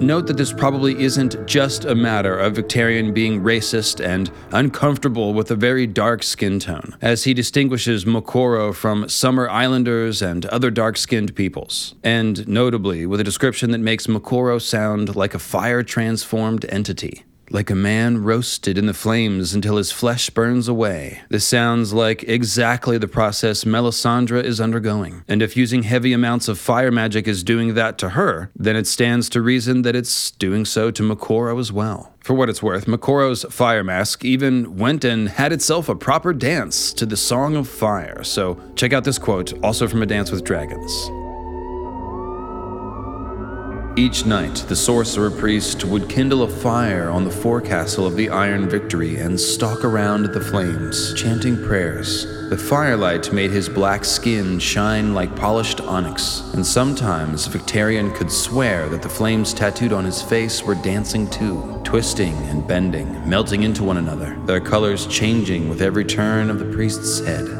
Note 0.00 0.26
that 0.28 0.38
this 0.38 0.50
probably 0.50 0.98
isn't 1.02 1.46
just 1.46 1.84
a 1.84 1.94
matter 1.94 2.38
of 2.38 2.54
Victarion 2.54 3.12
being 3.12 3.42
racist 3.42 4.02
and 4.02 4.30
uncomfortable 4.50 5.34
with 5.34 5.50
a 5.50 5.54
very 5.54 5.86
dark 5.86 6.22
skin 6.22 6.58
tone, 6.58 6.96
as 7.02 7.24
he 7.24 7.34
distinguishes 7.34 8.06
Moqorro 8.06 8.74
from 8.74 9.10
Summer 9.10 9.46
Islanders 9.50 10.22
and 10.22 10.46
other 10.46 10.70
dark 10.70 10.96
skinned 10.96 11.34
peoples, 11.34 11.96
and 12.02 12.48
notably 12.48 13.04
with 13.04 13.20
a 13.20 13.24
description 13.24 13.72
that 13.72 13.78
makes 13.78 14.06
Moqorro 14.06 14.58
sound 14.58 15.14
like 15.16 15.34
a 15.34 15.38
fire 15.38 15.82
transformed 15.82 16.64
entity 16.70 17.24
like 17.50 17.70
a 17.70 17.74
man 17.74 18.22
roasted 18.22 18.78
in 18.78 18.86
the 18.86 18.94
flames 18.94 19.54
until 19.54 19.76
his 19.76 19.92
flesh 19.92 20.30
burns 20.30 20.68
away. 20.68 21.20
This 21.28 21.46
sounds 21.46 21.92
like 21.92 22.22
exactly 22.24 22.96
the 22.98 23.08
process 23.08 23.64
Melisandre 23.64 24.42
is 24.42 24.60
undergoing. 24.60 25.24
And 25.28 25.42
if 25.42 25.56
using 25.56 25.82
heavy 25.82 26.12
amounts 26.12 26.48
of 26.48 26.58
fire 26.58 26.90
magic 26.90 27.26
is 27.26 27.42
doing 27.42 27.74
that 27.74 27.98
to 27.98 28.10
her, 28.10 28.50
then 28.54 28.76
it 28.76 28.86
stands 28.86 29.28
to 29.30 29.42
reason 29.42 29.82
that 29.82 29.96
it's 29.96 30.30
doing 30.32 30.64
so 30.64 30.90
to 30.90 31.02
Moqorro 31.02 31.58
as 31.58 31.72
well. 31.72 32.14
For 32.20 32.34
what 32.34 32.48
it's 32.48 32.62
worth, 32.62 32.86
Moqorro's 32.86 33.44
fire 33.44 33.82
mask 33.82 34.24
even 34.24 34.76
went 34.76 35.04
and 35.04 35.28
had 35.28 35.52
itself 35.52 35.88
a 35.88 35.94
proper 35.94 36.32
dance 36.32 36.92
to 36.94 37.06
the 37.06 37.16
Song 37.16 37.56
of 37.56 37.66
Fire. 37.68 38.22
So 38.22 38.60
check 38.76 38.92
out 38.92 39.04
this 39.04 39.18
quote, 39.18 39.52
also 39.64 39.88
from 39.88 40.02
A 40.02 40.06
Dance 40.06 40.30
with 40.30 40.44
Dragons. 40.44 41.10
Each 43.96 44.24
night, 44.24 44.64
the 44.68 44.76
sorcerer 44.76 45.32
priest 45.32 45.84
would 45.84 46.08
kindle 46.08 46.44
a 46.44 46.48
fire 46.48 47.10
on 47.10 47.24
the 47.24 47.30
forecastle 47.30 48.06
of 48.06 48.14
the 48.14 48.30
Iron 48.30 48.68
Victory 48.68 49.16
and 49.16 49.38
stalk 49.38 49.84
around 49.84 50.26
the 50.26 50.40
flames, 50.40 51.12
chanting 51.14 51.60
prayers. 51.60 52.24
The 52.50 52.56
firelight 52.56 53.32
made 53.32 53.50
his 53.50 53.68
black 53.68 54.04
skin 54.04 54.60
shine 54.60 55.12
like 55.12 55.34
polished 55.34 55.80
onyx, 55.80 56.40
and 56.54 56.64
sometimes 56.64 57.48
Victarion 57.48 58.14
could 58.14 58.30
swear 58.30 58.88
that 58.88 59.02
the 59.02 59.08
flames 59.08 59.52
tattooed 59.52 59.92
on 59.92 60.04
his 60.04 60.22
face 60.22 60.62
were 60.62 60.76
dancing 60.76 61.28
too, 61.28 61.80
twisting 61.82 62.36
and 62.44 62.66
bending, 62.66 63.28
melting 63.28 63.64
into 63.64 63.82
one 63.82 63.96
another, 63.96 64.38
their 64.46 64.60
colors 64.60 65.08
changing 65.08 65.68
with 65.68 65.82
every 65.82 66.04
turn 66.04 66.48
of 66.48 66.60
the 66.60 66.72
priest's 66.72 67.26
head. 67.26 67.59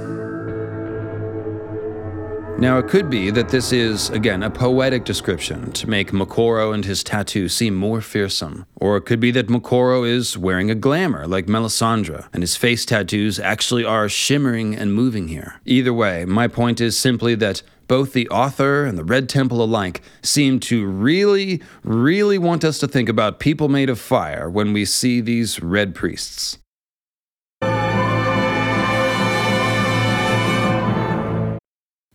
Now, 2.61 2.77
it 2.77 2.88
could 2.88 3.09
be 3.09 3.31
that 3.31 3.49
this 3.49 3.73
is, 3.73 4.11
again, 4.11 4.42
a 4.42 4.51
poetic 4.51 5.07
description 5.07 5.73
to 5.73 5.88
make 5.88 6.12
Moqorro 6.12 6.75
and 6.75 6.85
his 6.85 7.03
tattoo 7.03 7.49
seem 7.49 7.75
more 7.75 8.03
fearsome. 8.03 8.66
Or 8.77 8.99
it 8.99 9.07
could 9.07 9.18
be 9.18 9.31
that 9.31 9.46
Moqorro 9.46 10.07
is 10.07 10.37
wearing 10.37 10.70
a 10.70 10.75
glamour 10.75 11.27
like 11.27 11.46
Melisandre, 11.46 12.29
and 12.35 12.42
his 12.42 12.57
face 12.57 12.85
tattoos 12.85 13.40
actually 13.40 13.87
are 13.87 14.11
shimmering 14.11 14.77
and 14.77 14.92
moving 14.92 15.29
here. 15.29 15.59
Either 15.64 15.94
way, 15.94 16.27
my 16.27 16.49
point 16.49 16.83
is 16.83 16.99
simply 16.99 17.35
that 17.37 17.62
both 17.88 18.12
the 18.12 18.29
author 18.29 18.85
and 18.85 18.99
the 18.99 19.05
Red 19.05 19.31
Temple 19.31 19.64
alike 19.64 20.03
seem 20.23 20.61
to 20.61 20.87
really, 20.87 21.62
really 21.83 22.37
want 22.37 22.62
us 22.62 22.79
to 22.81 22.87
think 22.87 23.09
about 23.09 23.40
people 23.40 23.70
made 23.70 23.88
of 23.88 23.99
fire 23.99 24.51
when 24.51 24.75
we 24.75 24.85
see 24.85 25.23
these 25.23 25.62
red 25.62 25.94
priests. 25.94 26.59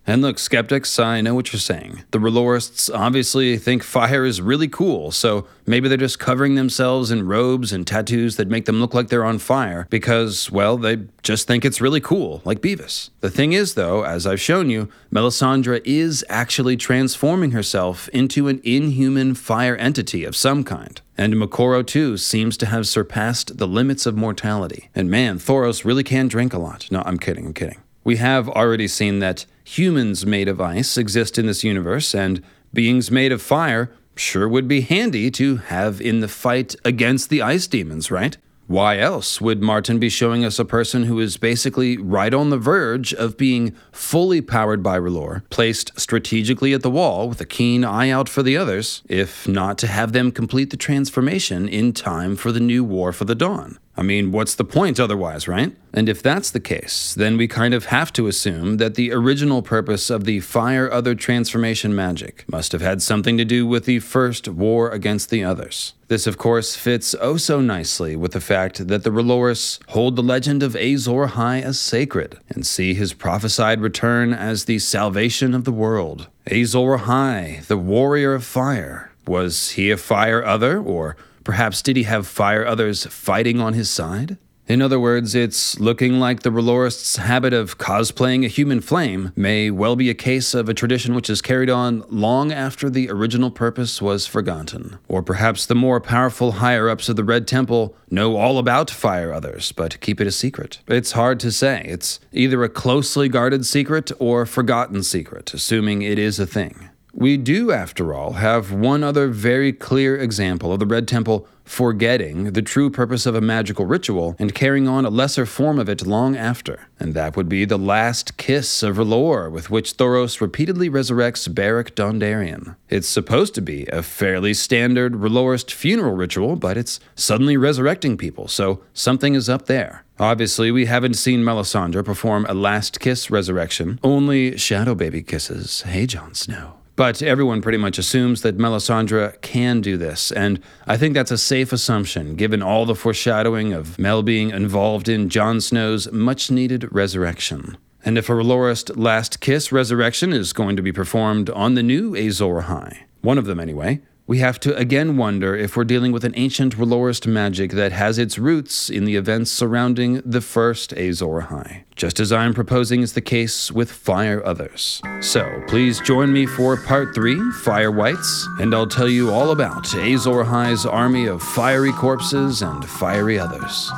And 0.08 0.22
look, 0.22 0.38
skeptics, 0.38 1.00
I 1.00 1.22
know 1.22 1.34
what 1.34 1.52
you're 1.52 1.60
saying. 1.60 2.04
The 2.12 2.20
R'hllorists 2.20 2.94
obviously 2.94 3.58
think 3.58 3.82
fire 3.82 4.24
is 4.24 4.40
really 4.40 4.68
cool, 4.68 5.12
so 5.12 5.48
maybe 5.66 5.88
they're 5.88 5.98
just 5.98 6.20
covering 6.20 6.54
themselves 6.54 7.10
in 7.10 7.26
robes 7.26 7.74
and 7.74 7.88
tattoos 7.88 8.36
that 8.36 8.48
make 8.48 8.66
them 8.66 8.80
look 8.80 8.94
like 8.94 9.08
they're 9.08 9.26
on 9.26 9.40
fire 9.40 9.88
because, 9.90 10.52
well, 10.52 10.78
they 10.78 11.00
just 11.24 11.48
think 11.48 11.66
it's 11.66 11.82
really 11.82 12.02
cool, 12.02 12.42
like 12.46 12.62
Beavis. 12.62 13.10
The 13.22 13.32
thing 13.32 13.54
is, 13.54 13.74
though, 13.74 14.04
as 14.04 14.28
I've 14.28 14.40
shown 14.40 14.70
you, 14.70 14.90
Melisandre 15.12 15.82
is 15.86 16.24
actually 16.30 16.78
transforming 16.78 17.52
herself 17.52 18.08
into 18.10 18.48
an 18.48 18.62
inhuman 18.64 19.34
fire 19.34 19.76
entity 19.76 20.24
of 20.24 20.36
some 20.36 20.64
kind. 20.64 21.02
And 21.18 21.34
Moqorro, 21.34 21.86
too, 21.86 22.18
seems 22.18 22.58
to 22.58 22.68
have 22.68 22.88
surpassed 22.88 23.58
the 23.58 23.68
limits 23.68 24.06
of 24.06 24.16
mortality. 24.16 24.90
And 24.94 25.10
man, 25.10 25.40
Thoros 25.40 25.84
really 25.84 26.04
can 26.04 26.28
drink 26.28 26.54
a 26.54 26.60
lot. 26.60 26.88
No, 26.92 27.02
I'm 27.06 27.18
kidding, 27.18 27.48
I'm 27.48 27.54
kidding. 27.54 27.80
We 28.04 28.18
have 28.18 28.48
already 28.48 28.88
seen 28.88 29.18
that 29.20 29.48
humans 29.66 30.26
made 30.26 30.48
of 30.48 30.62
ice 30.62 30.98
exist 30.98 31.38
in 31.38 31.48
this 31.48 31.64
universe, 31.64 32.16
and 32.16 32.42
beings 32.74 33.12
made 33.12 33.32
of 33.32 33.42
fire 33.42 33.92
sure 34.16 34.48
would 34.48 34.68
be 34.68 34.82
handy 34.82 35.30
to 35.32 35.58
have 35.58 36.00
in 36.00 36.22
the 36.22 36.28
fight 36.28 36.76
against 36.86 37.30
the 37.30 37.42
ice 37.42 37.68
demons, 37.68 38.10
right? 38.10 38.38
Why 38.68 38.98
else 38.98 39.40
would 39.40 39.62
Martin 39.62 40.00
be 40.00 40.10
showing 40.10 40.44
us 40.44 40.58
a 40.58 40.66
person 40.66 41.04
who 41.04 41.20
is 41.20 41.38
basically 41.38 41.98
right 41.98 42.34
on 42.34 42.50
the 42.50 42.58
verge 42.58 43.14
of 43.14 43.38
being 43.38 43.76
fully 43.92 44.42
powered 44.42 44.82
by 44.82 44.98
R'hllor, 44.98 45.48
placed 45.52 46.00
strategically 46.00 46.74
at 46.74 46.82
the 46.82 46.90
wall 46.90 47.30
with 47.30 47.40
a 47.42 47.46
keen 47.46 47.84
eye 47.84 48.10
out 48.10 48.28
for 48.28 48.42
the 48.42 48.58
others, 48.58 49.04
if 49.08 49.48
not 49.48 49.78
to 49.80 49.88
have 49.88 50.14
them 50.14 50.32
complete 50.32 50.72
the 50.72 50.78
transformation 50.78 51.68
in 51.68 51.94
time 51.94 52.36
for 52.36 52.52
the 52.52 52.60
new 52.60 52.84
War 52.84 53.12
for 53.12 53.26
the 53.26 53.36
Dawn? 53.36 53.78
I 53.98 54.04
mean, 54.04 54.32
what's 54.32 54.56
the 54.56 54.66
point 54.66 55.00
otherwise, 55.00 55.48
right? 55.48 55.76
And 55.94 56.10
if 56.10 56.22
that's 56.22 56.52
the 56.52 56.60
case, 56.60 57.14
then 57.14 57.38
we 57.38 57.48
kind 57.48 57.74
of 57.74 57.86
have 57.86 58.12
to 58.14 58.28
assume 58.28 58.76
that 58.78 58.96
the 58.96 59.14
original 59.14 59.62
purpose 59.62 60.10
of 60.10 60.26
the 60.26 60.42
Fire 60.42 60.92
Other 60.92 61.16
transformation 61.16 61.96
magic 61.96 62.44
must 62.50 62.74
have 62.74 62.82
had 62.82 63.02
something 63.02 63.38
to 63.38 63.46
do 63.46 63.66
with 63.66 63.86
the 63.86 64.00
first 64.00 64.50
war 64.50 64.90
against 64.92 65.30
the 65.30 65.46
others. 65.46 65.94
This, 66.10 66.28
of 66.28 66.38
course, 66.38 66.76
fits 66.76 67.16
oh 67.22 67.38
so 67.38 67.62
nicely 67.62 68.18
with 68.18 68.34
the 68.34 68.42
fact 68.42 68.88
that 68.90 69.04
the 69.04 69.10
R'hllorists 69.10 69.80
hold 69.90 70.18
the 70.18 70.22
legend 70.22 70.62
of 70.62 70.76
Azor 70.76 71.28
Ahai 71.28 71.62
as 71.62 71.80
sacred 71.80 72.38
and 72.50 72.68
see 72.68 72.94
his 72.94 73.14
prophesied 73.14 73.80
return 73.80 74.34
as 74.34 74.66
the 74.66 74.80
salvation 74.80 75.54
of 75.54 75.64
the 75.64 75.72
world. 75.72 76.28
Azor 76.52 76.98
Ahai, 76.98 77.66
the 77.68 77.78
warrior 77.78 78.34
of 78.34 78.44
fire. 78.44 79.12
Was 79.26 79.72
he 79.72 79.90
a 79.90 79.98
fire 79.98 80.46
other, 80.46 80.80
or 80.80 81.18
Perhaps 81.46 81.82
did 81.84 81.96
he 81.96 82.04
have 82.04 82.28
fire 82.28 82.66
others 82.66 83.06
fighting 83.06 83.62
on 83.62 83.74
his 83.74 83.90
side? 83.90 84.38
In 84.68 84.82
other 84.82 85.00
words, 85.00 85.36
it's 85.36 85.80
looking 85.80 86.20
like 86.20 86.42
the 86.42 86.50
R'hllorist's 86.50 87.18
habit 87.18 87.54
of 87.54 87.78
cosplaying 87.78 88.44
a 88.44 88.48
human 88.48 88.82
flame 88.82 89.32
may 89.36 89.70
well 89.70 89.96
be 89.96 90.10
a 90.10 90.16
case 90.16 90.56
of 90.56 90.68
a 90.68 90.74
tradition 90.74 91.14
which 91.14 91.30
is 91.30 91.40
carried 91.40 91.70
on 91.70 92.04
long 92.10 92.52
after 92.52 92.90
the 92.90 93.12
original 93.12 93.52
purpose 93.52 94.02
was 94.02 94.26
forgotten. 94.26 94.98
Or 95.08 95.22
perhaps 95.22 95.68
the 95.68 95.76
more 95.76 96.02
powerful 96.02 96.54
higher 96.54 96.90
ups 96.90 97.10
of 97.10 97.16
the 97.16 97.24
Red 97.24 97.48
Temple 97.48 97.96
know 98.10 98.38
all 98.38 98.58
about 98.58 98.90
fire 98.90 99.32
others, 99.32 99.72
but 99.72 100.00
keep 100.02 100.20
it 100.20 100.26
a 100.26 100.32
secret. 100.32 100.80
It's 100.88 101.12
hard 101.12 101.40
to 101.42 101.52
say. 101.52 101.86
It's 101.88 102.20
either 102.32 102.64
a 102.64 102.70
closely 102.70 103.30
guarded 103.30 103.68
secret 103.68 104.12
or 104.18 104.48
forgotten 104.48 105.04
secret, 105.04 105.54
assuming 105.54 106.02
it 106.02 106.18
is 106.18 106.40
a 106.40 106.48
thing. 106.48 106.90
We 107.18 107.38
do, 107.38 107.72
after 107.72 108.14
all, 108.14 108.34
have 108.34 108.74
one 108.74 109.02
other 109.02 109.30
very 109.30 109.72
clear 109.72 110.18
example 110.18 110.74
of 110.74 110.80
the 110.80 110.86
Red 110.86 111.08
Temple 111.08 111.48
forgetting 111.64 112.52
the 112.52 112.62
true 112.62 112.90
purpose 112.90 113.26
of 113.26 113.36
a 113.36 113.42
magical 113.42 113.86
ritual 113.86 114.36
and 114.38 114.54
carrying 114.54 114.90
on 114.90 115.06
a 115.06 115.10
lesser 115.10 115.46
form 115.46 115.80
of 115.80 115.88
it 115.88 116.06
long 116.06 116.36
after. 116.36 116.90
And 117.00 117.14
that 117.14 117.38
would 117.38 117.48
be 117.48 117.64
the 117.64 117.78
last 117.78 118.36
kiss 118.36 118.84
of 118.84 118.98
R'hllor 118.98 119.50
with 119.50 119.70
which 119.70 119.96
Thoros 119.96 120.42
repeatedly 120.42 120.90
resurrects 120.90 121.48
Beric 121.48 121.96
Dondarrion. 121.96 122.76
It's 122.90 123.08
supposed 123.08 123.56
to 123.56 123.62
be 123.62 123.86
a 123.86 124.04
fairly 124.04 124.54
standard 124.54 125.14
R'hllorist 125.14 125.72
funeral 125.72 126.18
ritual, 126.18 126.58
but 126.58 126.76
it's 126.76 127.00
suddenly 127.16 127.56
resurrecting 127.56 128.18
people, 128.18 128.50
so 128.50 128.82
something 128.94 129.36
is 129.36 129.48
up 129.48 129.68
there. 129.68 130.04
Obviously, 130.20 130.70
we 130.70 130.88
haven't 130.88 131.14
seen 131.14 131.46
Melisandre 131.46 132.04
perform 132.04 132.46
a 132.50 132.54
last 132.54 133.00
kiss 133.00 133.32
resurrection, 133.32 134.02
only 134.04 134.58
shadow 134.58 134.94
baby 134.94 135.24
kisses. 135.24 135.84
Hey, 135.84 136.06
Jon 136.06 136.34
Snow. 136.34 136.74
But 136.96 137.22
everyone 137.22 137.62
pretty 137.62 137.78
much 137.78 137.98
assumes 137.98 138.42
that 138.42 138.58
Melisandre 138.58 139.42
can 139.42 139.82
do 139.82 139.98
this, 139.98 140.32
and 140.32 140.62
I 140.88 140.96
think 140.96 141.14
that's 141.14 141.32
a 141.32 141.38
safe 141.38 141.74
assumption 141.74 142.36
given 142.36 142.64
all 142.64 142.86
the 142.86 142.96
foreshadowing 142.96 143.74
of 143.74 144.00
Mel 144.00 144.24
being 144.24 144.52
involved 144.52 145.10
in 145.10 145.28
Jon 145.28 145.60
Snow's 145.60 146.10
much 146.14 146.50
needed 146.50 146.88
resurrection. 146.94 147.78
And 148.06 148.18
if 148.18 148.30
a 148.30 148.34
R'hllorist 148.34 148.96
Last 148.96 149.42
Kiss 149.42 149.74
resurrection 149.74 150.32
is 150.32 150.54
going 150.54 150.78
to 150.78 150.82
be 150.82 150.94
performed 150.94 151.50
on 151.50 151.74
the 151.74 151.84
new 151.84 152.16
Azor 152.16 152.62
Ahai, 152.62 153.00
one 153.22 153.38
of 153.38 153.46
them 153.46 153.60
anyway, 153.60 154.00
we 154.28 154.40
have 154.40 154.60
to 154.60 154.76
again 154.76 155.18
wonder 155.18 155.56
if 155.56 155.78
we're 155.78 155.84
dealing 155.84 156.12
with 156.12 156.24
an 156.24 156.34
ancient 156.36 156.76
R'hllorist 156.78 157.28
magic 157.28 157.72
that 157.72 157.92
has 157.92 158.18
its 158.18 158.40
roots 158.40 158.90
in 158.90 159.06
the 159.06 159.16
events 159.16 159.52
surrounding 159.52 160.22
the 160.26 160.42
first 160.42 160.94
Azor 160.94 161.42
Ahai, 161.42 161.84
just 161.96 162.20
as 162.20 162.32
I'm 162.32 162.54
proposing 162.54 163.02
is 163.02 163.14
the 163.14 163.22
case 163.22 163.72
with 163.72 163.92
Fire 163.92 164.44
Others. 164.44 165.02
So 165.22 165.64
please 165.68 166.00
join 166.00 166.34
me 166.34 166.46
for 166.48 166.76
part 166.76 167.14
3, 167.14 167.52
Fire 167.64 167.92
Whites, 167.92 168.48
and 168.60 168.74
I'll 168.74 168.88
tell 168.88 169.10
you 169.10 169.32
all 169.32 169.52
about 169.52 169.94
Azor 169.94 170.44
Ahai's 170.44 170.86
army 170.86 171.28
of 171.28 171.44
fiery 171.44 171.92
corpses 171.92 172.64
and 172.64 172.84
fiery 172.84 173.38
others. 173.38 173.92